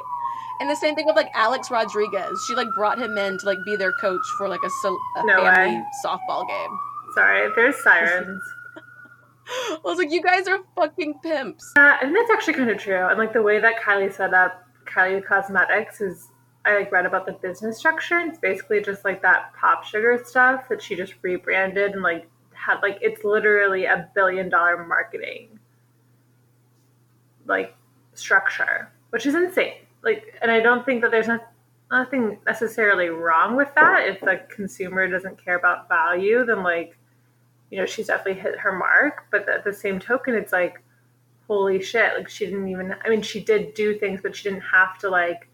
[0.61, 2.43] And the same thing with like Alex Rodriguez.
[2.47, 4.89] She like brought him in to like be their coach for like a,
[5.21, 5.85] a No family way.
[6.05, 6.79] softball game.
[7.15, 8.43] Sorry, there's sirens.
[9.51, 11.73] I was like, you guys are fucking pimps.
[11.77, 13.07] Yeah, and that's actually kind of true.
[13.07, 16.29] And like the way that Kylie set up Kylie Cosmetics is,
[16.67, 18.19] I like read about the business structure.
[18.19, 22.81] It's basically just like that pop sugar stuff that she just rebranded and like had
[22.83, 25.59] like it's literally a billion dollar marketing
[27.47, 27.75] like
[28.19, 29.75] structure, which is insane.
[30.03, 31.51] Like, and I don't think that there's not,
[31.91, 34.07] nothing necessarily wrong with that.
[34.07, 36.97] If the consumer doesn't care about value, then like,
[37.71, 39.25] you know, she's definitely hit her mark.
[39.31, 40.83] But at the same token, it's like,
[41.49, 44.61] holy shit like she didn't even i mean she did do things but she didn't
[44.61, 45.49] have to like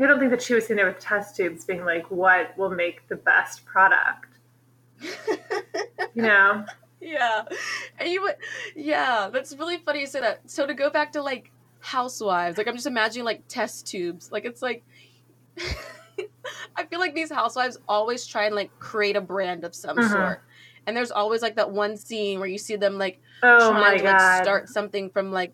[0.00, 2.68] i don't think that she was sitting there with test tubes being like what will
[2.68, 4.26] make the best product
[6.14, 6.64] you know
[7.00, 7.44] Yeah.
[7.98, 8.28] And you
[8.74, 10.50] yeah, that's really funny you say that.
[10.50, 14.30] So to go back to like housewives, like I'm just imagining like test tubes.
[14.32, 14.84] Like it's like
[16.76, 20.10] I feel like these housewives always try and like create a brand of some Mhm.
[20.12, 20.42] sort.
[20.86, 24.02] And there's always like that one scene where you see them like oh trying to
[24.04, 25.52] god like start something from like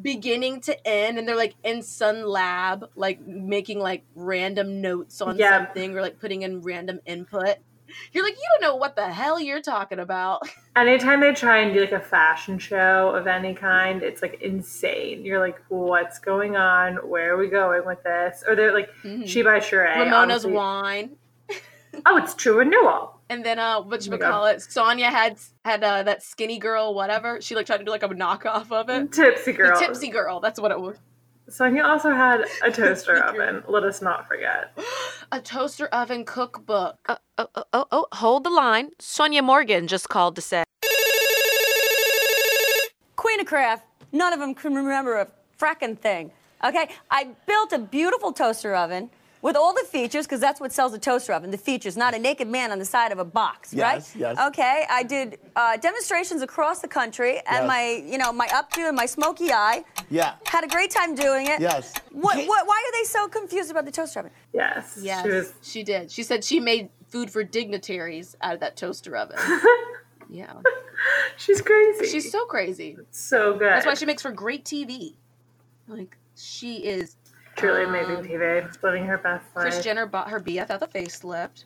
[0.00, 5.36] beginning to end and they're like in sun lab like making like random notes on
[5.38, 5.50] Yep.
[5.52, 7.56] something or like putting in random input
[8.12, 10.42] you're like you don't know what the hell you're talking about.
[10.76, 15.24] Anytime they try and do like a fashion show of any kind it's like insane.
[15.24, 16.96] You're like what's going on?
[17.08, 18.42] Where are we going with this?
[18.46, 19.26] Or they're like Mhm.
[19.28, 21.16] she by Sheree, ramona's wine.
[22.06, 25.38] Oh it's true renewal and then uh what Oh you my call it sonja had
[25.64, 27.40] had uh, that skinny girl whatever.
[27.40, 29.12] She like tried to do like a knockoff of it.
[29.12, 29.78] Tipsy the girl.
[29.78, 30.96] tipsy girl that's what it was
[31.54, 34.76] sonja also had a toaster oven let us not forget
[35.32, 36.96] a toaster oven cookbook.
[37.08, 38.90] Uh, oh, oh, oh, oh, hold the line.
[39.00, 40.64] Sonja Morgan just called to say.
[43.16, 46.30] Queen of Craft, none of them can remember a fracking thing.
[46.64, 49.10] Okay, I built a beautiful toaster oven
[49.44, 52.18] with all the features, because that's what sells a toaster oven, the features, not a
[52.18, 54.20] naked man on the side of a box, Yes, right?
[54.20, 54.38] yes.
[54.48, 57.68] Okay, I did uh, demonstrations across the country, and Yes.
[57.68, 59.84] my, you know, my updo and my smoky eye.
[60.08, 60.36] Yeah.
[60.46, 61.60] Had a great time doing it.
[61.60, 61.92] Yes.
[62.10, 64.32] What, what, why are they so confused about the toaster oven?
[64.54, 64.98] Yes.
[65.02, 66.10] Yes, She was she did.
[66.10, 69.36] She said she made food for dignitaries out of that toaster oven.
[70.30, 70.54] yeah,
[71.36, 72.06] she's crazy.
[72.06, 72.96] she's so crazy.
[73.10, 73.68] so good.
[73.72, 75.16] That's why she makes for great TV.
[75.86, 77.16] Like she is.
[77.56, 78.82] Truly um, amazing TV.
[78.82, 79.64] Living her best life.
[79.64, 81.64] Kris Jenner bought her BFF a facelift.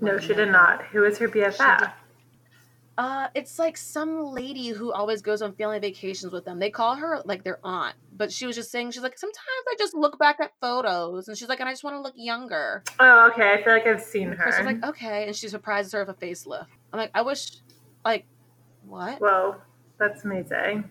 [0.00, 0.84] no, she did not.
[0.86, 1.92] Who is her BFF?
[2.98, 6.58] Uh, it's like some lady who always goes on family vacations with them.
[6.58, 9.76] They call her like their aunt, but she was just saying she's like sometimes I
[9.78, 12.82] just look back at photos and she's like and I just want to look younger.
[12.98, 13.52] Oh, okay.
[13.52, 14.64] I feel like I've seen Kris her.
[14.64, 16.66] was like okay, and she surprises her with a facelift.
[16.92, 17.58] I'm like I wish,
[18.04, 18.26] like,
[18.84, 19.20] what?
[19.20, 19.54] Whoa,
[20.00, 20.90] that's amazing.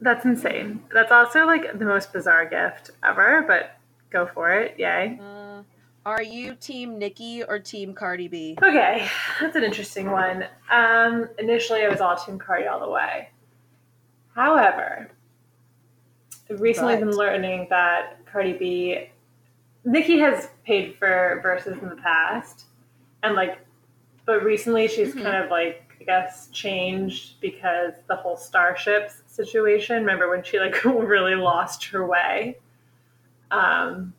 [0.00, 0.82] That's insane.
[0.92, 3.78] That's also like the most bizarre gift ever, but
[4.10, 4.74] go for it.
[4.78, 5.18] Yay.
[5.20, 5.62] Uh,
[6.06, 8.58] are you team Nicki or team Cardi B?
[8.62, 9.08] Okay,
[9.40, 10.44] that's an interesting one.
[10.70, 13.30] Um, initially, I was all Team Cardi all the way.
[14.34, 15.10] However,
[16.50, 19.08] recently I've recently been learning that Cardi B,
[19.84, 22.66] Nicki has paid for verses in the past,
[23.22, 23.58] and like,
[24.26, 29.96] but recently she's kind of like I guess changed because the whole starships situation.
[29.96, 32.58] Remember when she like really lost her way?
[33.50, 34.14] Um,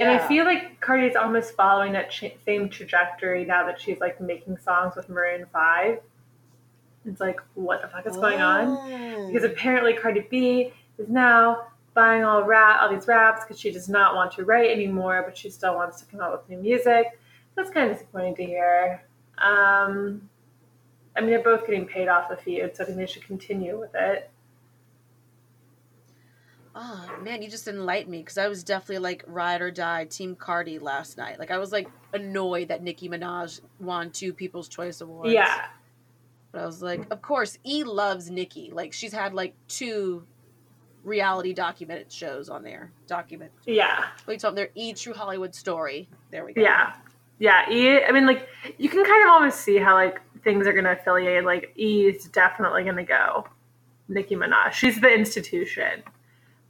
[0.00, 4.20] and I feel like Cardi's almost following that ch- same trajectory now that she's like
[4.20, 6.00] making songs with Maroon Five.
[7.06, 9.26] It's like, what the fuck is going on?
[9.26, 13.88] Because apparently Cardi B is now buying all rap, all these raps because she does
[13.88, 17.18] not want to write anymore, but she still wants to come out with new music.
[17.54, 19.04] That's kind of disappointing to hear.
[19.38, 20.28] Um,
[21.16, 23.78] I mean, they're both getting paid off the feud, so I think they should continue
[23.78, 24.30] with it.
[26.76, 30.34] Oh man, you just enlightened me because I was definitely like ride or die team
[30.34, 31.38] Cardi last night.
[31.38, 35.32] Like I was like annoyed that Nicki Minaj won two People's Choice Awards.
[35.32, 35.66] Yeah,
[36.50, 38.70] But I was like, of course, E loves Nicki.
[38.72, 40.26] Like she's had like two
[41.04, 42.90] reality documented shows on there.
[43.06, 43.52] Document.
[43.66, 44.06] yeah.
[44.26, 44.56] You talking?
[44.56, 46.08] They're E True Hollywood Story.
[46.32, 46.62] There we go.
[46.62, 46.94] Yeah.
[47.38, 50.72] Yeah, E I mean like you can kind of almost see how like things are
[50.72, 51.44] gonna affiliate.
[51.44, 53.46] Like E is definitely gonna go.
[54.08, 54.72] Nicki Minaj.
[54.72, 56.02] She's the institution.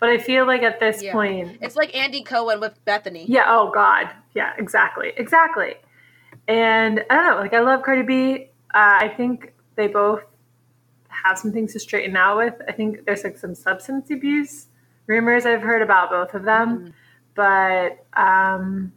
[0.04, 1.12] But I feel like at this Yeah.
[1.14, 3.24] point It's like Andy Cohen with Bethenny.
[3.26, 4.10] Yeah, oh god.
[4.34, 5.12] Yeah, exactly.
[5.16, 5.76] Exactly.
[6.46, 8.50] And I don't know, like I love Cardi B.
[8.74, 10.20] Uh, I think they both
[11.08, 12.52] have some things to straighten out with.
[12.68, 14.66] I think there's like some substance abuse
[15.06, 16.92] rumors I've heard about both of them.
[17.34, 18.92] But um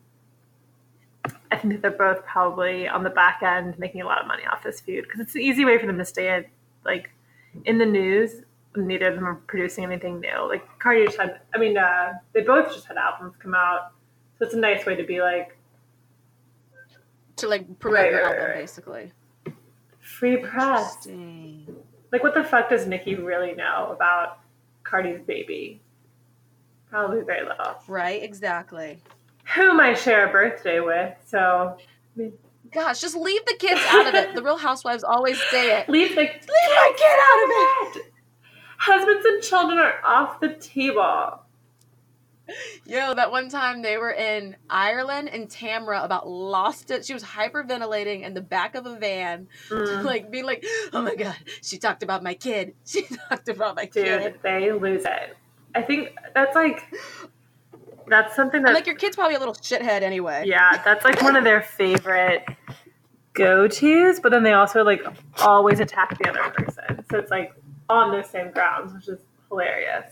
[1.49, 4.43] I think that they're both probably on the back end making a lot of money
[4.45, 6.43] off this feud because it's an easy way for them to stay in,
[6.83, 7.11] like
[7.63, 8.41] in the news.
[8.85, 10.47] Neither of them are producing anything new.
[10.47, 13.91] Like Cardi just had, I mean, uh, they both just had albums come out,
[14.37, 15.57] so it's a nice way to be like
[17.37, 18.55] To like promote Right, your right, album, right.
[18.59, 19.11] basically.
[19.99, 21.07] free press.
[22.11, 24.39] Like, what the fuck does Nicki really know about
[24.83, 25.81] Cardi's baby?
[26.89, 27.75] Probably very little.
[27.87, 28.23] Right?
[28.23, 28.99] Exactly.
[29.55, 31.77] Whom I share a birthday with, so
[32.73, 34.35] Gosh, just leave the kids out of it.
[34.35, 35.87] The Real Housewives always say it.
[35.89, 38.11] leave the leave my kid out of it.
[38.77, 41.41] Husbands and children are off the table.
[42.85, 47.05] Yo, that one time they were in Ireland and Tamra about lost it.
[47.05, 50.03] She was hyperventilating in the back of a van, Mm.
[50.05, 50.63] like being like,
[50.93, 52.73] "Oh my god, she talked about my kid.
[52.85, 55.35] She talked about my Dude, kid." they lose it.
[55.75, 56.85] I think that's like
[58.07, 60.43] that's something that like, your kid's probably a little shithead anyway.
[60.45, 62.45] yeah, that's like one of their favorite
[63.33, 65.01] go tos, but then they also like
[65.41, 67.03] always attack the other person.
[67.11, 67.51] So it's like
[67.89, 69.19] on the same grounds, which is
[69.49, 70.11] hilarious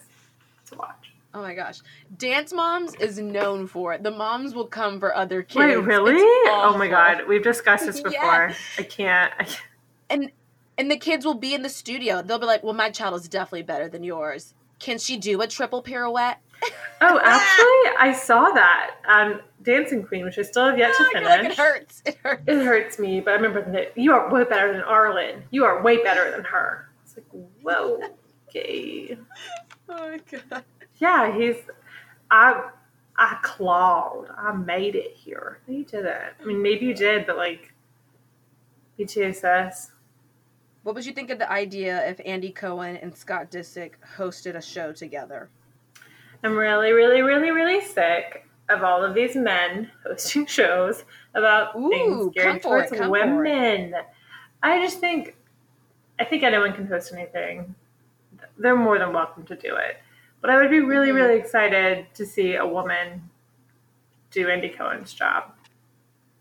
[0.70, 1.12] to watch.
[1.34, 1.80] Oh my gosh,
[2.18, 4.04] Dance Moms is known for it.
[4.04, 5.58] The moms will come for other kids.
[5.58, 6.16] Wait, really?
[6.18, 8.48] Oh my god, we've discussed this Yeah.
[8.48, 8.56] before.
[8.78, 9.34] I can't.
[9.38, 9.62] I can't.
[10.10, 10.32] And
[10.78, 12.22] and the kids will be in the studio.
[12.22, 14.54] They'll be like, "Well, my child is definitely better than yours.
[14.80, 16.38] Can she do a triple pirouette?"
[17.02, 21.10] Oh, actually, I saw that on Dancing Queen, which I still have yet to ah,
[21.12, 21.28] finish.
[21.30, 22.04] like it hurts.
[22.06, 22.44] It hurts.
[22.48, 25.44] It hurts me, but I remember that you are way better than Arlen.
[25.52, 26.85] You are way better than her.
[27.16, 28.00] It's like, whoa,
[28.50, 29.18] okay.
[29.88, 30.64] Oh my god.
[30.98, 31.58] Yeah, he's.
[32.32, 32.70] I
[33.18, 34.30] I clawed.
[34.36, 35.60] I made it here.
[35.68, 36.34] You didn't.
[36.42, 37.72] I mean, maybe you did, but like,
[38.98, 39.92] sis.
[40.84, 44.62] What would you think of the idea if Andy Cohen and Scott Disick hosted a
[44.62, 45.50] show together?
[46.44, 51.90] I'm really, really, really, really sick of all of these men hosting shows about Ooh,
[51.90, 53.10] things geared it, towards it.
[53.10, 53.94] women.
[54.62, 55.36] I just think,
[56.20, 57.76] I think anyone can host anything.
[58.58, 59.98] They're more than welcome to do it.
[60.42, 61.16] But I would be really, Mhm.
[61.16, 63.30] really excited to see a woman
[64.32, 65.52] do Andy Cohen's job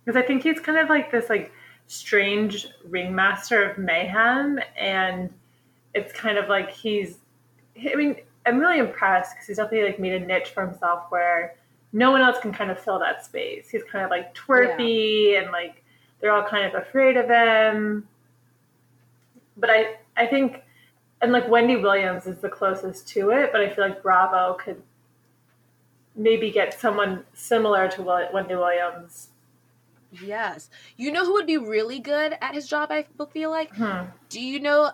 [0.05, 1.53] because I think he's kind of like this like
[1.87, 5.33] strange ringmaster of mayhem, and
[5.95, 7.19] it's kind of like he's.
[7.91, 11.55] I mean, I'm really impressed because he's definitely like made a niche for himself where
[11.93, 13.69] no one else can kind of fill that space.
[13.71, 15.83] He's kind of like twerpy and like
[16.21, 18.07] they're all kind of afraid of him.
[19.57, 20.63] But I I think
[21.21, 24.83] and like Wendy Williams is the closest to it, but I feel like Bravo could
[26.17, 29.29] maybe get someone similar to Wendy Williams.
[30.23, 30.71] Yes.
[30.97, 33.75] You know who would be really good at his job, I feel like?
[33.75, 34.05] Hmm.
[34.29, 34.93] Do you know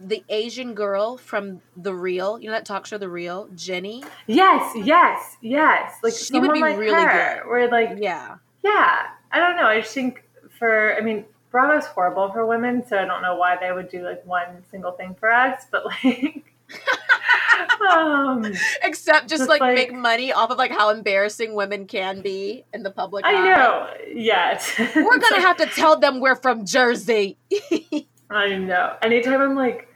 [0.00, 2.38] the Asian girl from The Real?
[2.38, 3.48] You know that talk show, The Real?
[3.54, 4.02] Jenny?
[4.26, 5.94] Yes, yes, yes.
[6.02, 7.50] Like She would be like really her, good.
[7.50, 8.36] Where like Yeah.
[8.62, 9.66] yeah, I don't know.
[9.66, 10.22] I just think
[10.58, 11.24] for I mean
[11.56, 14.92] Bravo's horrible for women, so I don't know why they would do like one single
[14.92, 16.44] thing for us, but like
[17.90, 18.44] um
[18.82, 22.64] Except just, Just like, like- make money off of like how embarrassing women can be
[22.74, 23.44] in the public I eye.
[23.56, 23.88] know.
[24.14, 24.70] Yes.
[24.96, 27.38] We're gonna have to tell them we're from Jersey.
[28.30, 28.96] I know.
[29.00, 29.88] Anytime I'm like,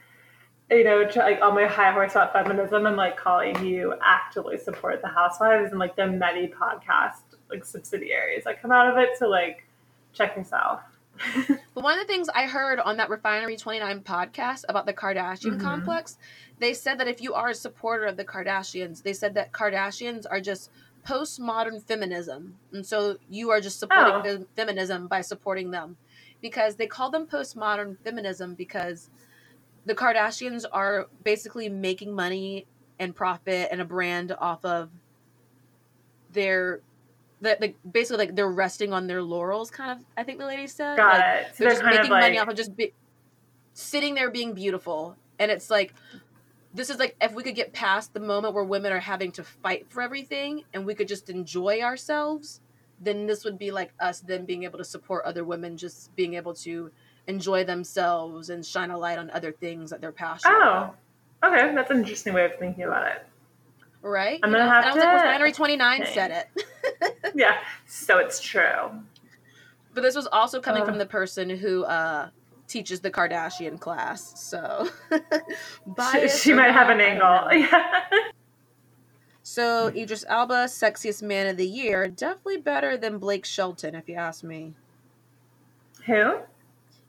[0.71, 4.57] you know, try, like on my high horse about feminism, I'm like calling you actively
[4.57, 7.21] support the housewives and like the many podcast
[7.51, 9.09] like subsidiaries that come out of it.
[9.19, 9.65] So like,
[10.13, 10.79] check yourself.
[11.73, 15.57] But one of the things I heard on that Refinery 29 podcast about the Kardashian
[15.57, 15.61] Mhm.
[15.61, 16.17] complex,
[16.59, 20.25] they said that if you are a supporter of the Kardashians, they said that Kardashians
[20.29, 20.69] are just
[21.07, 22.57] postmodern feminism.
[22.73, 24.21] And so you are just supporting Oh.
[24.23, 25.97] fem- feminism by supporting them.
[26.41, 29.09] Because they call them postmodern feminism because
[29.85, 32.67] the Kardashians are basically making money
[32.99, 34.89] and profit and a brand off of
[36.31, 36.81] their
[37.41, 40.67] that like basically like they're resting on their laurels kind of I think the lady
[40.67, 40.97] said.
[40.97, 41.55] Got Like, it.
[41.55, 42.93] So they're they're just making of money off of just be,
[43.73, 45.93] sitting there being beautiful and it's like
[46.73, 49.43] this is like if we could get past the moment where women are having to
[49.43, 52.61] fight for everything and we could just enjoy ourselves
[52.99, 56.35] then this would be like us then being able to support other women just being
[56.35, 56.91] able to
[57.27, 60.95] enjoy themselves and shine a light on other things that they're passionate oh, about
[61.43, 63.25] oh, okay, that's an interesting way of thinking about it.
[64.01, 64.71] right I'm You gonna know?
[64.71, 66.13] have and I was like to refinery 29 think.
[66.13, 66.65] said it
[67.35, 68.91] Yeah, so it's true.
[69.93, 70.85] but this was also coming Uh.
[70.85, 72.29] from the person who uh
[72.67, 74.87] teaches the kardashian class so
[76.13, 77.49] She, she might have an angle.
[77.69, 78.01] Yeah.
[79.43, 84.15] So Idris Elba, sexiest man of the year, definitely better than Blake Shelton, if you
[84.15, 84.73] ask me.
[86.05, 86.37] Who?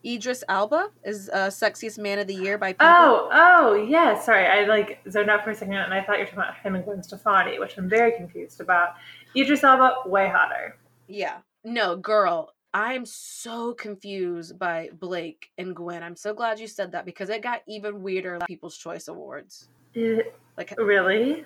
[0.05, 2.87] Idris Elba is uh, sexiest man of the year by people.
[2.89, 4.19] Oh, oh, yeah.
[4.21, 6.57] Sorry, I like zoned out for a second, and I thought you were talking about
[6.57, 8.95] him and Gwen Stefani, which I'm very confused about.
[9.37, 10.77] Idris Elba, way hotter.
[11.09, 11.39] yeah.
[11.65, 16.03] No, girl, I'm so confused by Blake and Gwen.
[16.03, 18.39] I'm so glad you said that because it got even weirder.
[18.41, 19.69] Like People's Choice Awards.
[19.95, 21.45] It- Like, really?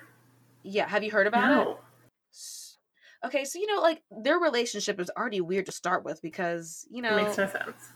[0.63, 1.55] yeah, have you heard about it?
[1.55, 1.79] No.
[2.33, 2.77] S-
[3.25, 6.99] Okay, so you know, like their relationship is already weird to start with because you
[6.99, 7.91] It know makes no sense.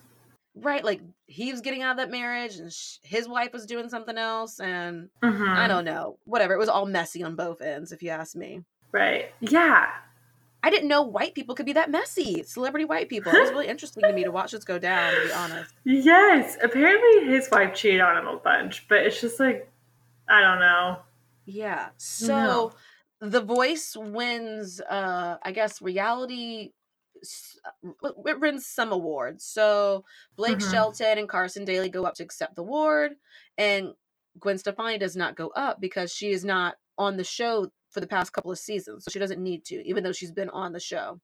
[0.55, 3.87] right like he was getting out of that marriage and sh- his wife was doing
[3.87, 5.47] something else and Mhm.
[5.55, 8.63] i don't know whatever it was all messy on both ends if you ask me
[8.91, 9.31] Right.
[9.39, 9.89] Yeah.
[10.63, 13.67] i didn't know white people could be that messy celebrity white people it was really
[13.67, 16.57] interesting to me to watch this go down to be honest Yes.
[16.61, 19.67] Apparently his wife cheated on him a bunch, but it's just like,
[20.29, 20.97] I don't know.
[21.45, 22.73] yeah so
[23.19, 26.71] the voice wins uh i guess reality
[28.03, 30.03] uh, it wins some awards so
[30.35, 30.71] blake Mhm.
[30.71, 33.13] shelton and carson daly go up to accept the award
[33.57, 33.93] and
[34.39, 36.75] gwen stefani does not go up because she is not
[37.05, 40.01] on the show for the past couple of seasons so she doesn't need to even
[40.03, 41.19] though she's been on the show.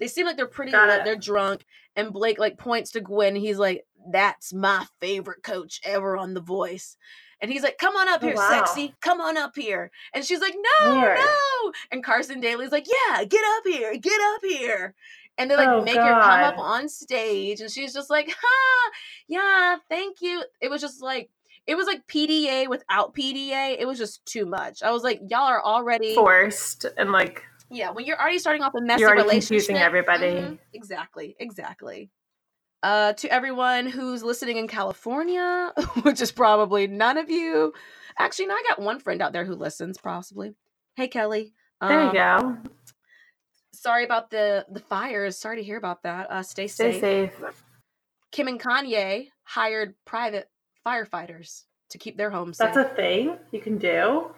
[0.00, 1.64] They seem like they're pretty lit they're drunk
[1.94, 6.40] and blake like points to gwen he's like that's my favorite coach ever on the
[6.40, 6.96] voice.
[7.40, 8.48] And he's like come on up Oh, here wow.
[8.50, 8.94] sexy.
[9.00, 9.90] Come on up here.
[10.12, 11.18] And she's like no Weird.
[11.18, 11.72] no.
[11.92, 14.94] And carson daly's like yeah get up here get up here.
[15.36, 18.90] And they like Oh, make her come up on stage and she's just like ha
[19.28, 20.42] yeah thank you.
[20.60, 21.30] It was just like
[21.68, 25.44] it was like pda without pda it was just too much i was like y'all
[25.46, 29.22] are already Forced and like, yeah, when you're already starting off a messy You're already
[29.24, 30.26] relationship, confusing everybody.
[30.32, 32.10] Mhm, exactly, exactly.
[32.82, 35.70] Uh, to everyone who's listening in California,
[36.02, 37.74] which is probably none of you.
[38.18, 40.54] Actually, no, I got one friend out there who listens, possibly.
[40.96, 41.52] Hey, Kelly.
[41.82, 42.70] there you Um, go.
[43.74, 45.36] Sorry about the the fires.
[45.38, 46.30] Sorry to hear about that.
[46.30, 46.94] Uh, stay, safe.
[46.96, 47.38] Stay safe.
[47.38, 47.62] safe.
[48.32, 50.48] Kim and Kanye hired private
[50.86, 52.74] firefighters to keep their homes safe.
[52.74, 54.30] That's a thing you can do.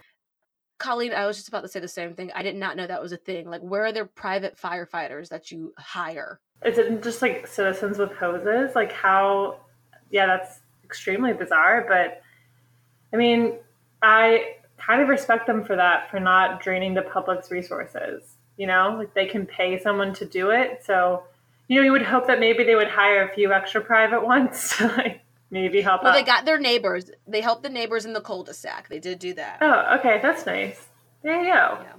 [0.78, 2.32] Colleen, I was just about to say the same thing.
[2.34, 3.48] I did not know that was a thing.
[3.48, 6.40] Like, where are there private firefighters that you hire?
[6.64, 8.74] Is it just like citizens with hoses?
[8.74, 9.60] Like how?
[10.10, 11.84] Yeah, that's extremely bizarre.
[11.86, 12.22] But
[13.12, 13.58] I mean,
[14.02, 18.36] I kind of respect them for that, for not draining the public's resources.
[18.56, 20.82] You know, like they can pay someone to do it.
[20.84, 21.24] So,
[21.68, 24.70] you know, you would hope that maybe they would hire a few extra private ones
[24.76, 26.14] to like maybe help Well, out.
[26.16, 27.10] they got their neighbors.
[27.26, 28.88] They helped the neighbors in the cul-de-sac.
[28.88, 29.58] They did do that.
[29.60, 30.86] oh, okay, that's nice.
[31.22, 31.78] There you go.
[31.82, 31.92] Yeah.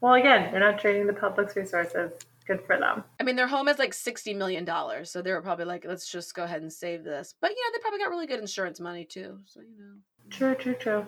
[0.00, 2.12] Well, again, they're not draining the public's resources.
[2.46, 3.04] Good for them.
[3.20, 6.10] I mean, their home is like sixty million dollars, so they were probably like, "Let's
[6.10, 8.80] just go ahead and save this." But you know, they probably got really good insurance
[8.80, 9.38] money too.
[9.44, 9.94] So you know.
[10.30, 11.06] True, true, true.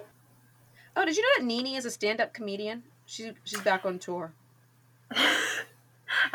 [0.96, 2.82] Oh, did you know that NeNe is a stand-up comedian?
[3.06, 4.34] She she's back on tour.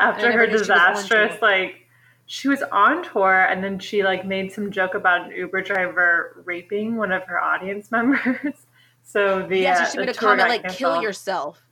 [0.00, 1.85] After her knew she was on disastrous, like,
[2.26, 6.42] she was on tour and then she like made some joke about an Uber driver
[6.44, 8.66] raping one of her audience members.
[9.02, 11.62] So the Yeah, uh, so she the made a comment like, "Kill yourself."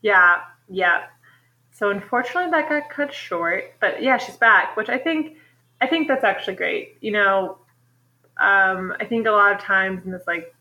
[0.00, 1.04] Yeah, yeah.
[1.72, 3.74] So unfortunately, that got cut short.
[3.80, 5.36] But yeah, she's back, which I think,
[5.80, 6.96] I think that's actually great.
[7.00, 7.58] You know,
[8.38, 10.54] um, I think a lot of times in this like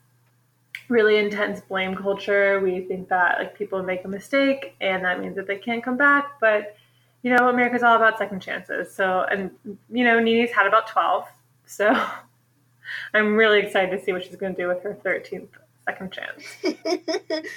[0.89, 5.35] really intense blame culture, we think that like people make a mistake and that means
[5.37, 6.39] that they can't come back.
[6.41, 6.75] But
[7.24, 8.93] you know, America's all about second chances.
[8.93, 9.51] So, and
[9.89, 11.26] you know, NeNe's had about twelve.
[11.65, 11.89] So,
[13.13, 15.49] I'm really excited to see what she's going to do with her thirteenth
[15.86, 16.43] second chance.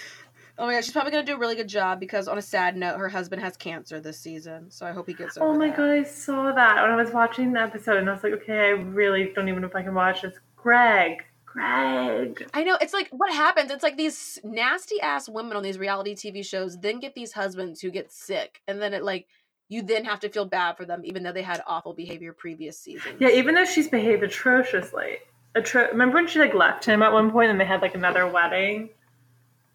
[0.59, 2.77] Oh my god, she's probably gonna do a really good job because on a sad
[2.77, 5.69] note, her husband has cancer this season, so I hope he gets over Oh my
[5.69, 5.77] that.
[5.77, 8.59] god, I saw that when I was watching the episode, and I was like, okay,
[8.67, 10.35] I really don't even know if I can watch this.
[10.55, 12.47] Greg, Greg.
[12.53, 13.71] I know it's like what happens.
[13.71, 17.81] It's like these nasty ass women on these reality TV shows then get these husbands
[17.81, 19.27] who get sick, and then it like
[19.73, 22.79] you then have to feel bad for them, even though they had awful behavior previous
[22.79, 23.17] seasons.
[23.19, 25.19] Yeah, even though she's behaved atrociously.
[25.57, 28.27] Atro- Remember when she like left him at one point, and they had like another
[28.27, 28.91] wedding?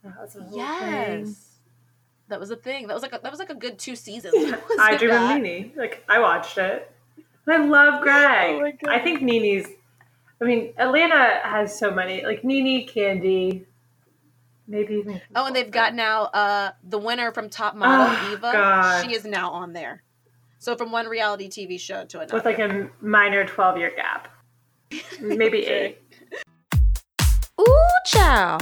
[0.04, 0.58] That was a whole thing.
[0.60, 1.56] yes,
[2.30, 2.88] that was a thing.
[2.88, 4.34] That was like a, that was like a good two seasons.
[4.80, 5.42] I Dream of that?
[5.42, 5.72] NeNe.
[5.76, 6.92] Like I watched it.
[7.48, 8.80] I love oh Greg.
[8.86, 8.92] Oh.
[8.92, 9.68] I think NeNe's
[10.40, 13.66] I mean, Atlanta has so many like Nini, Kandi,
[14.68, 15.22] maybe even.
[15.36, 18.52] Oh, and they've got now uh the winner from Top Model, Oh, Eva.
[18.54, 19.06] God.
[19.06, 20.04] She is now on there.
[20.60, 22.34] So from one reality TV show to another.
[22.36, 24.28] with like a minor twelve year gap,
[25.22, 26.00] maybe eight.
[27.60, 28.62] Ooh, child.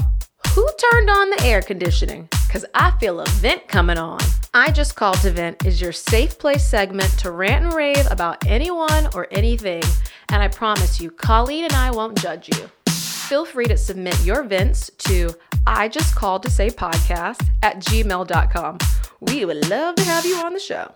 [0.50, 2.30] Who turned on the air conditioning?
[2.48, 4.20] Because I feel a vent coming on.
[4.54, 8.46] I Just Called to Vent is your safe place segment to rant and rave about
[8.48, 9.84] anyone or anything.
[10.30, 12.70] And I promise you, Colleen and I won't judge you.
[12.94, 15.32] Feel free to submit your vents to
[15.68, 18.78] I Just Called to Say podcast at gmail.com.
[19.22, 20.92] We would love to have you on the show.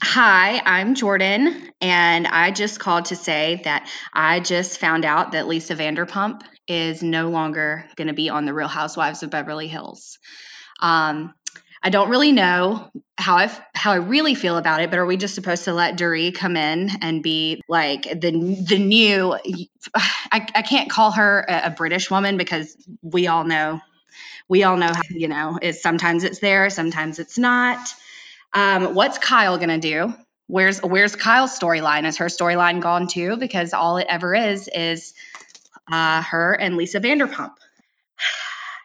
[0.00, 5.48] Hi, I'm Jordan, and I just called to say that I just found out that
[5.48, 10.18] Lisa Vanderpump is no longer going to be on The Real Housewives of Beverly Hills.
[10.80, 11.34] Um,
[11.84, 15.18] I don't really know how I how I really feel about it, but are we
[15.18, 18.30] just supposed to let Dorit come in and be like the
[18.68, 19.34] the new?
[19.94, 23.80] I, I can't call her a, a British woman because we all know
[24.48, 27.86] we all know how you know is sometimes it's there, sometimes it's not.
[28.54, 30.14] Um, what's Kyle gonna do?
[30.46, 32.06] Where's Where's Kyle's storyline?
[32.06, 33.36] Is her storyline gone too?
[33.36, 35.12] Because all it ever is is
[35.92, 37.54] uh, her and Lisa Vanderpump.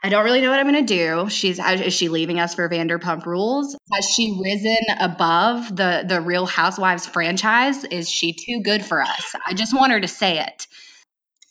[0.02, 1.30] I don't really know what I'm gonna do.
[1.30, 3.76] She's is she leaving us for Vanderpump Rules?
[3.92, 7.84] Has she risen above the the Real Housewives franchise?
[7.86, 9.36] Is she too good for us?
[9.46, 10.68] I just want her to say it.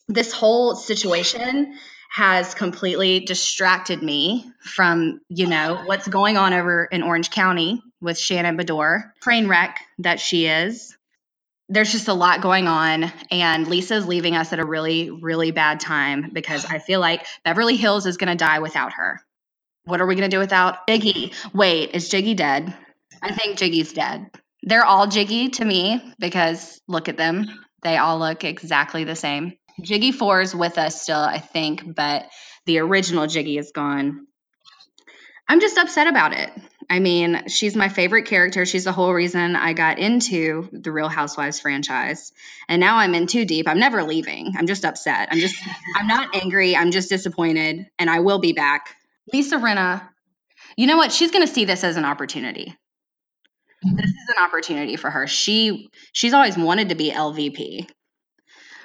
[0.09, 1.79] This whole situation
[2.11, 8.19] has completely distracted me from, you know, what's going on over in Orange County with
[8.19, 10.97] Shannon Beador, train wreck that she is.
[11.69, 15.81] There's just a lot going on, and Lisa's leaving us at a really, really bad
[15.81, 19.21] time because I feel like Beverly Hills is going to die without her.
[19.85, 21.35] What are we going to do without Giggy?
[21.55, 22.75] Wait, is Giggy dead?
[23.23, 24.31] I think Giggy's dead.
[24.63, 27.47] They're all Giggy to me because look at them.
[27.83, 29.55] They all look exactly the same.
[29.81, 32.27] Giggy 4 is with us still, I think, but
[32.67, 34.27] the original Giggy is gone.
[35.49, 36.51] I'm just upset about it.
[36.91, 38.65] I mean, she's my favorite character.
[38.65, 42.33] She's the whole reason I got into the Real Housewives franchise.
[42.67, 43.69] And now I'm in too deep.
[43.69, 44.55] I'm never leaving.
[44.57, 45.29] I'm just upset.
[45.31, 45.55] I'm just,
[45.97, 46.75] I'm not angry.
[46.75, 47.87] I'm just disappointed.
[47.99, 48.95] And I will be back.
[49.33, 50.09] Lisa Rinna,
[50.77, 51.13] you know what?
[51.13, 52.75] She's going to see this as an opportunity.
[53.83, 55.27] This is an opportunity for her.
[55.27, 57.87] She, she's always wanted to be LVP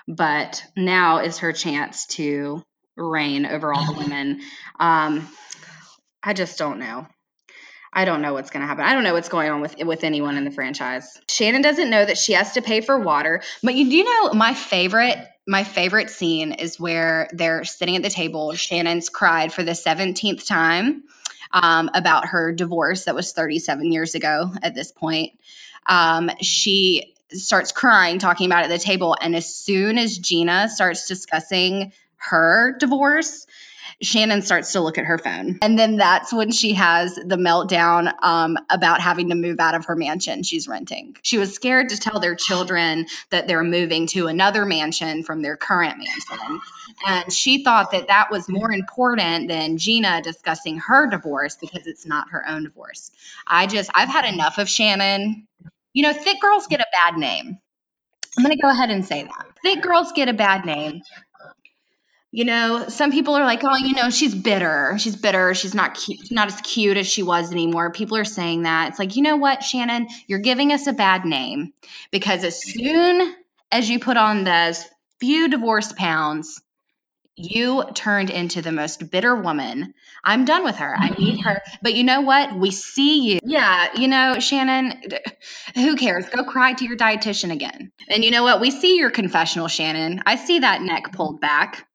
[0.08, 2.64] but now is her chance to
[2.95, 4.41] reign over all the women.
[4.80, 5.28] Um,
[6.22, 7.08] I just don't know.
[7.94, 8.84] I don't know what's going to happen.
[8.84, 11.20] I don't know what's going on with with anyone in the franchise.
[11.30, 14.54] Shannon doesn't know that she has to pay for water, but you do know my
[14.54, 18.54] favorite my favorite scene is where they're sitting at the table.
[18.54, 21.04] Shannon's cried for the 17th time
[21.52, 25.34] um, about her divorce that was 37 years ago at this point.
[25.86, 29.18] Um, she starts crying, talking about it at the table.
[29.20, 33.46] And as soon as Gina starts discussing her divorce,
[34.02, 35.60] Shannon starts to look at her phone.
[35.62, 39.86] And then that's when she has the meltdown um, about having to move out of
[39.86, 41.16] her mansion she's renting.
[41.22, 45.58] She was scared to tell their children that they're moving to another mansion from their
[45.58, 46.62] current mansion.
[47.06, 52.06] And she thought that that was more important than Gina discussing her divorce because it's
[52.06, 53.12] not her own divorce.
[53.48, 55.48] I just, I've had enough of Shannon.
[55.94, 57.60] You know, thick girls get a bad name.
[58.38, 59.46] I'm going to go ahead and say that.
[59.62, 61.02] Thick girls get a bad name.
[62.36, 64.96] You know, some people are like, "Oh, you know, she's bitter.
[64.98, 65.54] She's bitter.
[65.54, 68.90] She's not cute, not as cute as she was anymore." People are saying that.
[68.90, 71.74] It's like, you know what, Shannon, you're giving us a bad name
[72.10, 73.36] because as soon
[73.72, 74.84] as you put on those
[75.20, 76.60] few divorce pounds,
[77.36, 79.94] you turned into the most bitter woman.
[80.24, 80.96] I'm done with her.
[80.98, 81.24] I mm-hmm.
[81.24, 81.62] need her.
[81.84, 82.56] But you know what?
[82.56, 83.42] We see you.
[83.44, 85.04] Yeah, you know, Shannon,
[85.76, 86.28] who cares?
[86.30, 87.92] Go cry to your dietitian again.
[88.08, 88.60] And you know what?
[88.60, 90.24] We see your confessional, Shannon.
[90.26, 91.88] I see that neck pulled back.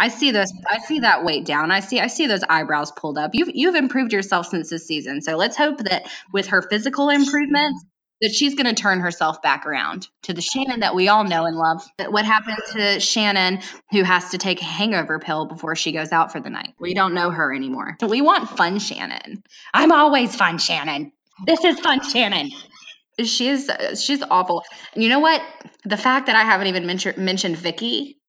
[0.00, 1.70] I see those I see that weight down.
[1.70, 3.32] I see I see those eyebrows pulled up.
[3.34, 5.20] You've you've improved yourself since this season.
[5.20, 7.84] So let's hope that with her physical improvements
[8.22, 11.44] that she's going to turn herself back around to the Shannon that we all know
[11.44, 11.82] and love.
[12.08, 16.32] What happened to Shannon who has to take a hangover pill before she goes out
[16.32, 16.74] for the night?
[16.78, 17.96] We don't know her anymore.
[18.00, 19.42] So we want fun Shannon.
[19.74, 21.12] I'm always fun Shannon.
[21.44, 22.50] This is fun Shannon.
[23.22, 24.64] She's she's awful.
[24.94, 25.42] And you know what?
[25.84, 28.19] The fact that I haven't even mentioned mentioned Vicki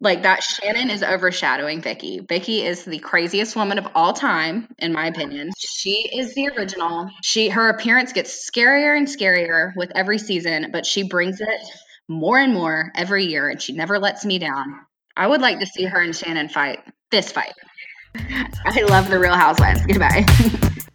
[0.00, 2.20] like that Shannon is overshadowing Vicki.
[2.20, 5.50] Vicki is the craziest woman of all time in my opinion.
[5.58, 7.08] She is the original.
[7.22, 11.68] She her appearance gets scarier and scarier with every season, but she brings it
[12.08, 14.80] more and more every year and she never lets me down.
[15.16, 16.80] I would like to see her and Shannon fight.
[17.10, 17.54] This fight.
[18.16, 19.84] I love the Real Housewives.
[19.86, 20.26] Goodbye.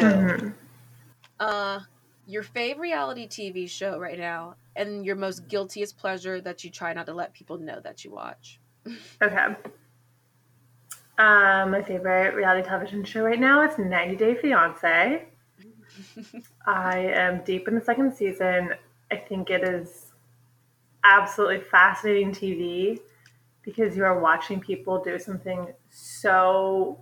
[0.00, 0.54] Mhm.
[1.40, 1.80] Uh
[2.26, 6.92] your favorite reality TV show right now and your most guiltiest pleasure that you try
[6.92, 8.60] not to let people know that you watch.
[9.20, 9.56] Okay.
[11.18, 15.28] Um, my favorite reality television show right now is 90 Day Fiance.
[16.66, 18.74] I am deep in the second season.
[19.10, 20.12] I think it is
[21.04, 23.00] absolutely fascinating TV
[23.62, 27.00] because you are watching people do something so,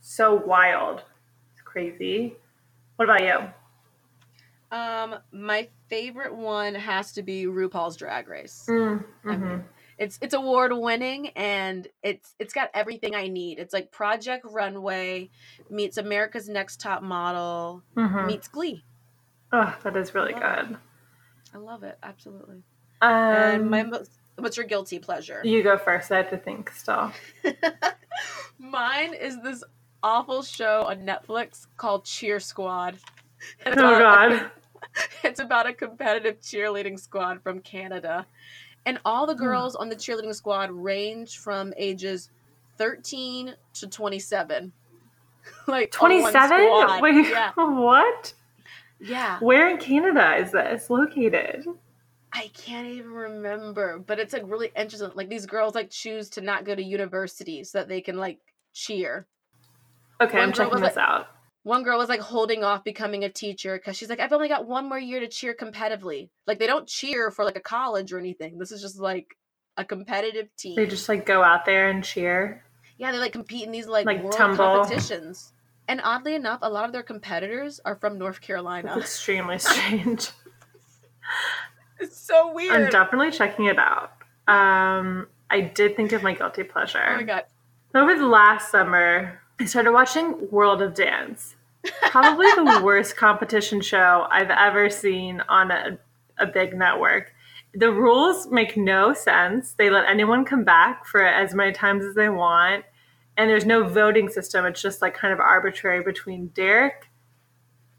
[0.00, 1.04] so wild.
[1.70, 2.34] Crazy.
[2.96, 4.76] What about you?
[4.76, 8.66] Um my favorite one has to be RuPaul's Drag Race.
[8.68, 9.64] Mm, I mean,
[9.98, 13.58] it's it's award winning and it's it's got everything I need.
[13.58, 15.30] It's like Project Runway
[15.68, 18.26] meets America's Next Top Model Mhm.
[18.26, 18.84] meets Glee.
[19.52, 20.40] Oh, that is really it.
[20.40, 20.76] good.
[21.54, 22.62] I love it absolutely.
[23.02, 25.40] Um, and my most, what's your guilty pleasure?
[25.44, 26.10] you go first.
[26.12, 27.10] I have to think still.
[28.58, 29.64] Mine is this
[30.02, 32.98] awful show on Netflix called Cheer Squad.
[33.64, 34.50] It's Oh, God.
[35.22, 38.26] It's about a competitive cheerleading squad from Canada.
[38.86, 39.44] And all the hmm.
[39.44, 42.30] girls on the cheerleading squad range from ages
[42.78, 44.72] 13 to 27.
[45.66, 47.00] like 27?
[47.00, 47.52] Wait, Yeah.
[47.56, 48.32] what?
[49.00, 49.38] Yeah.
[49.40, 51.66] Where in Canada is this located?
[52.32, 55.10] I can't even remember, but it's like really interesting.
[55.14, 58.38] Like these girls like choose to not go to university so that they can like
[58.72, 59.26] cheer.
[60.20, 61.26] Okay, One I'm checking this like- out.
[61.62, 64.66] One girl was like holding off becoming a teacher because she's like, I've only got
[64.66, 66.30] one more year to cheer competitively.
[66.46, 68.56] Like they don't cheer for like a college or anything.
[68.58, 69.36] This is just like
[69.76, 70.74] a competitive team.
[70.76, 72.64] They just like go out there and cheer.
[72.96, 74.56] yeah, they like compete in these like, Like world tumble.
[74.64, 75.52] competitions.
[75.86, 78.94] And oddly enough, a lot of their competitors are from North Carolina.
[78.96, 80.30] It's extremely strange.
[81.98, 82.72] it's so weird.
[82.74, 84.12] I'm definitely checking it out.
[84.48, 87.04] Um, I did think of my guilty pleasure.
[87.06, 87.44] oh my god.
[87.94, 91.54] Over the last summer, I started watching World of Dance.
[92.10, 95.98] Probably the worst competition show I've ever seen on a,
[96.38, 97.32] a big network.
[97.74, 99.74] The rules make no sense.
[99.74, 102.84] They let anyone come back for as many times as they want.
[103.36, 104.64] And there's no voting system.
[104.66, 107.08] It's just like kind of arbitrary between Derek,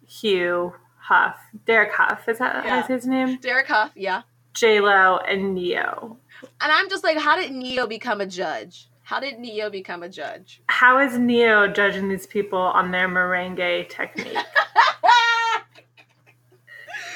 [0.07, 1.37] Hugh, Hough.
[1.65, 2.85] Derek Hough, is that Yeah.
[2.87, 3.37] his name?
[3.39, 4.23] Derek Hough, yeah.
[4.53, 6.17] J Lo and Ne-Yo.
[6.59, 8.89] And I'm just like, how did Ne-Yo become a judge?
[9.11, 10.61] How did Ne-Yo become a judge?
[10.67, 14.37] How is Ne-Yo judging these people on their merengue technique?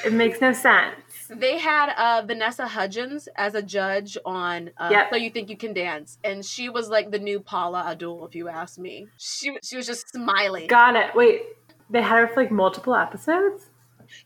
[0.04, 0.94] it makes no sense.
[1.30, 5.06] They had uh, Vanessa Hudgens as a judge on uh, Yep.
[5.10, 8.34] So You Think You Can Dance, and she was like the new Paula Abdul, if
[8.34, 9.06] you ask me.
[9.16, 10.66] She she was just smiling.
[10.66, 11.14] Got it.
[11.14, 11.44] Wait,
[11.88, 13.70] they had her for like multiple episodes?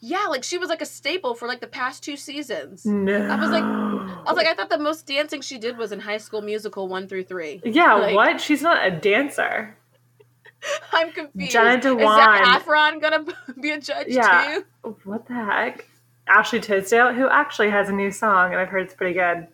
[0.01, 2.85] Yeah, like she was like a staple for like the past two seasons.
[2.87, 3.15] No.
[3.27, 6.01] I was like, I was like, I thought the most dancing she did was in
[6.01, 7.61] High School Musical one through three.
[7.65, 8.41] yeah, like- what?
[8.41, 9.77] She's not a dancer.
[10.93, 11.53] I'm confused.
[11.53, 12.07] Jenna Is Dewan.
[12.17, 13.25] Zac Efron gonna
[13.61, 14.61] be a judge Yeah.
[14.85, 14.97] too?
[15.05, 15.87] What the heck?
[16.29, 19.49] Ashley Tisdale, who actually has a new song, and I've heard it's pretty good.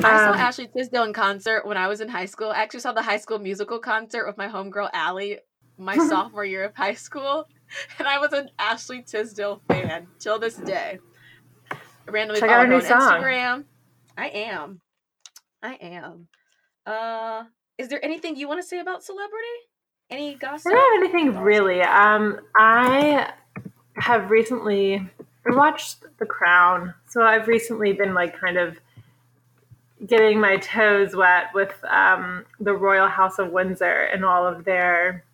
[0.00, 2.50] I saw Um, Ashley Tisdale in concert when I was in high school.
[2.50, 5.38] I actually saw the High School Musical concert with my homegirl Allie
[5.78, 7.46] my sophomore year of high school,
[7.98, 10.98] and I was an Ashley Tisdale fan till this day.
[11.70, 13.00] I randomly Check out her new on song.
[13.00, 13.64] Instagram.
[14.16, 14.80] I am.
[15.62, 16.28] I am.
[16.86, 17.44] Uh,
[17.78, 19.46] is there anything you want to say about celebrity?
[20.08, 20.72] Any gossip?
[20.72, 21.82] I don't have anything really.
[21.82, 23.32] Um, I
[23.96, 25.08] have recently
[25.46, 28.78] watched The Crown, so I've recently been like kind of
[30.06, 35.24] getting my toes wet with um, the Royal House of Windsor and all of their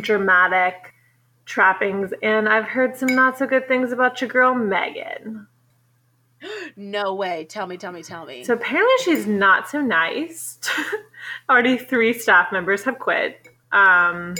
[0.00, 0.94] dramatic
[1.48, 2.12] trappings.
[2.22, 5.46] And I've heard some not so good things about your girl Meghan.
[6.76, 7.46] No way.
[7.46, 8.44] Tell me, tell me, tell me.
[8.44, 10.60] So apparently she's not so nice.
[11.50, 13.48] Already three staff members have quit.
[13.72, 14.36] Um,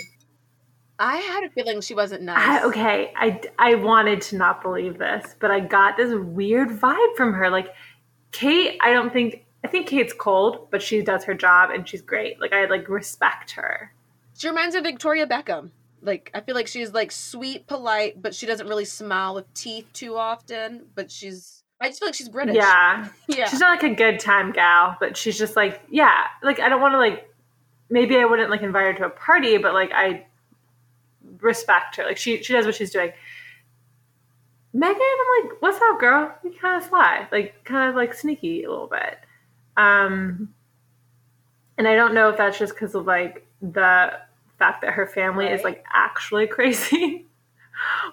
[1.00, 2.38] I had a feeling she wasn't nice.
[2.38, 7.16] I, okay, I, I wanted to not believe this, but I got this weird vibe
[7.16, 7.50] from her.
[7.50, 7.74] Like,
[8.30, 12.02] Kate, I don't think, I think Kate's cold, but she does her job and she's
[12.02, 12.40] great.
[12.40, 13.92] Like, I like respect her.
[14.36, 15.70] She reminds me of Victoria Beckham.
[16.02, 19.86] Like I feel like she's like sweet, polite, but she doesn't really smile with teeth
[19.92, 20.86] too often.
[20.94, 22.56] But she's I just feel like she's British.
[22.56, 23.08] Yeah.
[23.28, 23.48] Yeah.
[23.48, 26.80] She's not like a good time gal, but she's just like, yeah, like, I don't
[26.80, 27.30] want to like,
[27.88, 30.26] maybe I wouldn't like invite her to a party, but like, I
[31.40, 32.04] respect her.
[32.04, 33.12] Like, she, she does what she's doing.
[34.74, 36.34] Meghan, I'm like, what's up, girl?
[36.42, 39.18] You kind of sly, like kind of like sneaky a little bit.
[39.76, 40.52] Um,
[41.76, 44.12] and I don't know if that's just because of like the
[44.58, 47.26] fact that her family is like actually crazy,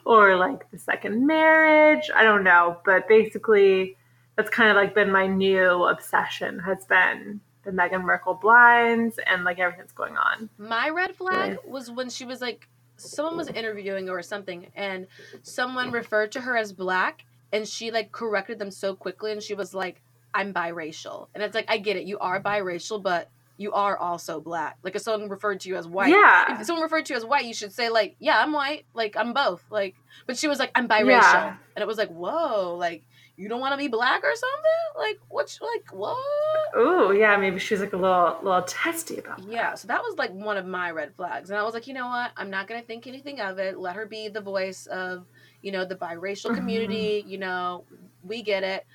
[0.05, 2.09] or like the second marriage.
[2.13, 3.97] I don't know, but basically,
[4.35, 6.59] that's kind of like been my new obsession.
[6.59, 10.49] Has been the Meghan Markle blinds and like everything's going on.
[10.57, 11.69] My red flag Really?
[11.71, 15.07] was when she was like someone was interviewing her or something and
[15.41, 19.53] someone referred to her as black and she like corrected them so quickly and she
[19.55, 20.01] was like
[20.33, 21.27] I'm biracial.
[21.33, 22.03] And it's like I get it.
[22.05, 24.77] You are biracial, but you are also black.
[24.83, 26.09] Like if someone referred to you as white.
[26.09, 26.59] Yeah.
[26.59, 28.85] If someone referred to you as white, you should say like, yeah, I'm white.
[28.93, 29.63] Like I'm both.
[29.69, 29.95] Like
[30.27, 31.07] but she was like I'm biracial.
[31.21, 31.55] Yeah.
[31.75, 33.03] And it was like, "Whoa, like
[33.37, 34.71] you don't want to be black or something?
[34.97, 36.17] Like what's like what?"
[36.73, 39.41] Oh yeah, maybe she's like a little little testy about.
[39.41, 39.51] That.
[39.51, 41.49] Yeah, so that was like one of my red flags.
[41.49, 42.31] And I was like, you know what?
[42.37, 43.77] I'm not going to think anything of it.
[43.77, 45.25] Let her be the voice of,
[45.61, 46.55] you know, the biracial Mm-hmm.
[46.55, 47.23] community.
[47.27, 47.83] You know,
[48.23, 48.85] we get it.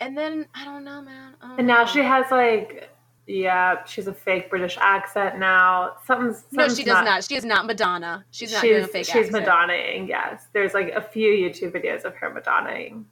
[0.00, 1.34] And then, I don't know, man.
[1.40, 1.86] Don't And now know.
[1.86, 2.90] she has like,
[3.26, 5.94] yeah, she's a fake British accent now.
[6.06, 7.24] Something's, No, she does not.
[7.24, 8.24] She is not Madonna.
[8.30, 9.46] She's not doing a fake she's accent.
[9.46, 10.08] Madonnaing.
[10.08, 13.04] Yes, there's like a few YouTube videos of her Madonnaing.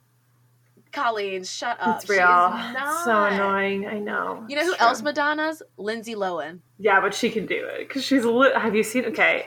[0.93, 2.01] Colleen, shut up.
[2.01, 2.21] It's real.
[2.21, 2.77] not.
[2.77, 3.87] It's so annoying.
[3.87, 4.47] I know.
[4.49, 4.87] You know who true.
[4.87, 5.61] else Madonna's?
[5.77, 6.61] Lindsay Lohan.
[6.79, 8.25] Yeah, but she can do it because she's.
[8.25, 9.05] Li- have you seen?
[9.07, 9.47] Okay,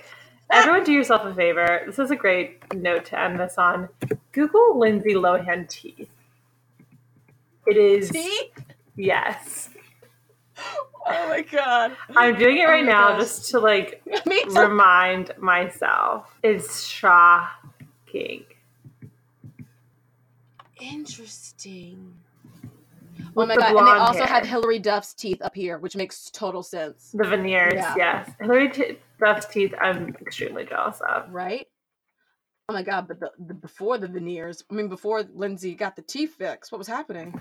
[0.52, 1.84] everyone, do yourself a favor.
[1.86, 3.88] This is a great note to end this on.
[4.34, 6.10] Google Lindsay Lohan teeth.
[7.66, 8.52] It is See?
[8.98, 9.70] yes.
[11.10, 11.96] Oh my god.
[12.18, 13.22] I'm doing it Oh right my now gosh.
[13.22, 16.38] just to like Me remind myself.
[16.44, 18.44] It's shocking.
[20.80, 22.14] Interesting.
[23.20, 23.76] Oh With my the god.
[23.78, 24.28] And they also hair.
[24.28, 27.12] have Hilary Duff's teeth up here, which makes total sense.
[27.14, 27.96] The veneers, Yeah.
[27.98, 28.32] yes.
[28.40, 31.32] Hilary T- Duff's teeth, I'm extremely jealous of.
[31.34, 31.68] right?
[32.70, 33.08] Oh my god!
[33.08, 36.78] But the, the before the veneers, I mean, before Lindsay got the teeth fixed, what
[36.80, 37.40] was happening?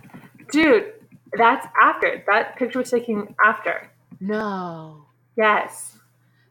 [0.52, 0.92] Dude,
[1.32, 2.22] that's after.
[2.26, 3.90] That picture was taken after.
[4.20, 5.06] No,
[5.36, 5.98] Yes.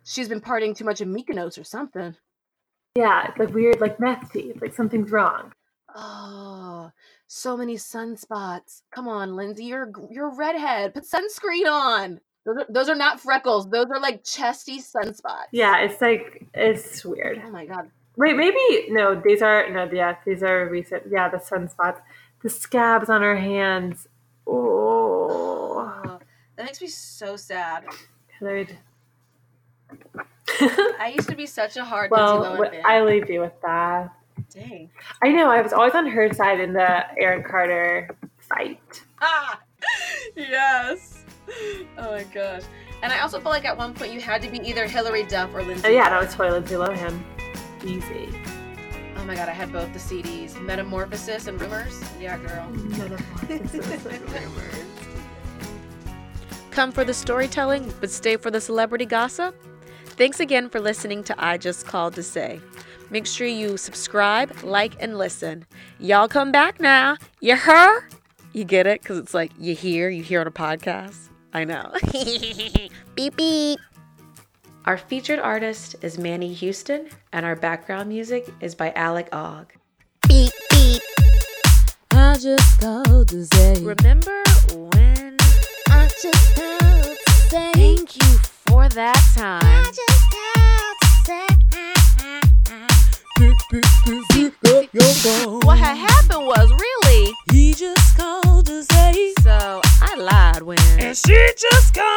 [0.03, 2.15] she's been partying too much in Mykonos or something.
[2.95, 4.61] Yeah, it's like weird, like meth teeth.
[4.61, 5.51] Like something's wrong.
[5.95, 6.91] Oh,
[7.27, 8.81] so many sunspots.
[8.91, 10.93] Come on, Lindsay, you're you're a redhead.
[10.93, 12.19] Put sunscreen on.
[12.45, 13.69] Those are, those are not freckles.
[13.69, 15.45] Those are like chesty sunspots.
[15.51, 17.41] Yeah, it's like, it's weird.
[17.43, 17.89] Oh my god.
[18.17, 21.03] Wait, maybe, no, these are, no, yeah, these are recent.
[21.09, 21.99] Yeah, the sunspots.
[22.43, 24.07] The scabs on her hands.
[24.47, 26.01] Oh.
[26.05, 26.19] Oh,
[26.55, 27.85] that makes me so sad.
[28.39, 28.67] Hilary.
[30.99, 32.81] I used to be such a hard well, Lohan what- fan.
[32.85, 34.13] I leave you with that.
[34.53, 34.89] Dang.
[35.23, 39.03] I know, I was always on her side in the Aaron Carter fight.
[39.21, 39.59] Ah,
[40.35, 41.23] yes.
[41.97, 42.63] Oh my gosh.
[43.01, 45.53] And I also felt like at one point you had to be either Hilary Duff
[45.53, 45.87] or Lindsay.
[45.87, 47.21] Oh, yeah, that was totally Lindsay Lohan.
[47.83, 48.29] Easy.
[49.25, 51.99] Oh my god, I had both the CDs, Metamorphosis and Rumors.
[52.21, 52.71] Yeah, girl.
[56.69, 59.55] Come for the storytelling, but stay for the celebrity gossip?
[60.05, 62.61] Thanks again for listening to I Just Called to Say.
[63.09, 65.65] Make sure you subscribe, like, and listen.
[65.97, 67.17] Y'all come back now.
[67.41, 68.03] You heard?
[68.53, 69.01] You get it?
[69.01, 71.29] Because it's like you hear, you hear on a podcast.
[71.51, 71.91] I know.
[73.15, 73.79] beep, beep.
[74.85, 79.73] Our featured artist is Manny Houston, and our background music is by Alec Ogg.
[80.27, 81.01] Beep, beep.
[82.11, 83.81] I just called to say.
[83.81, 84.43] Remember
[84.75, 85.37] when?
[85.89, 87.71] I just called to say.
[87.73, 89.63] Thank you for that time.
[89.63, 91.07] I just called to
[94.93, 95.57] say.
[95.65, 97.33] What had happened was really.
[97.51, 99.33] He just called to say.
[99.41, 100.77] So I lied when.
[100.99, 102.15] And she just called.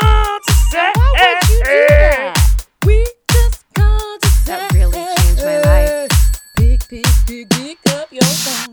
[2.89, 6.11] We just called to say that really changed my life.
[6.57, 8.68] Pick, pick, pick, pick up your phone.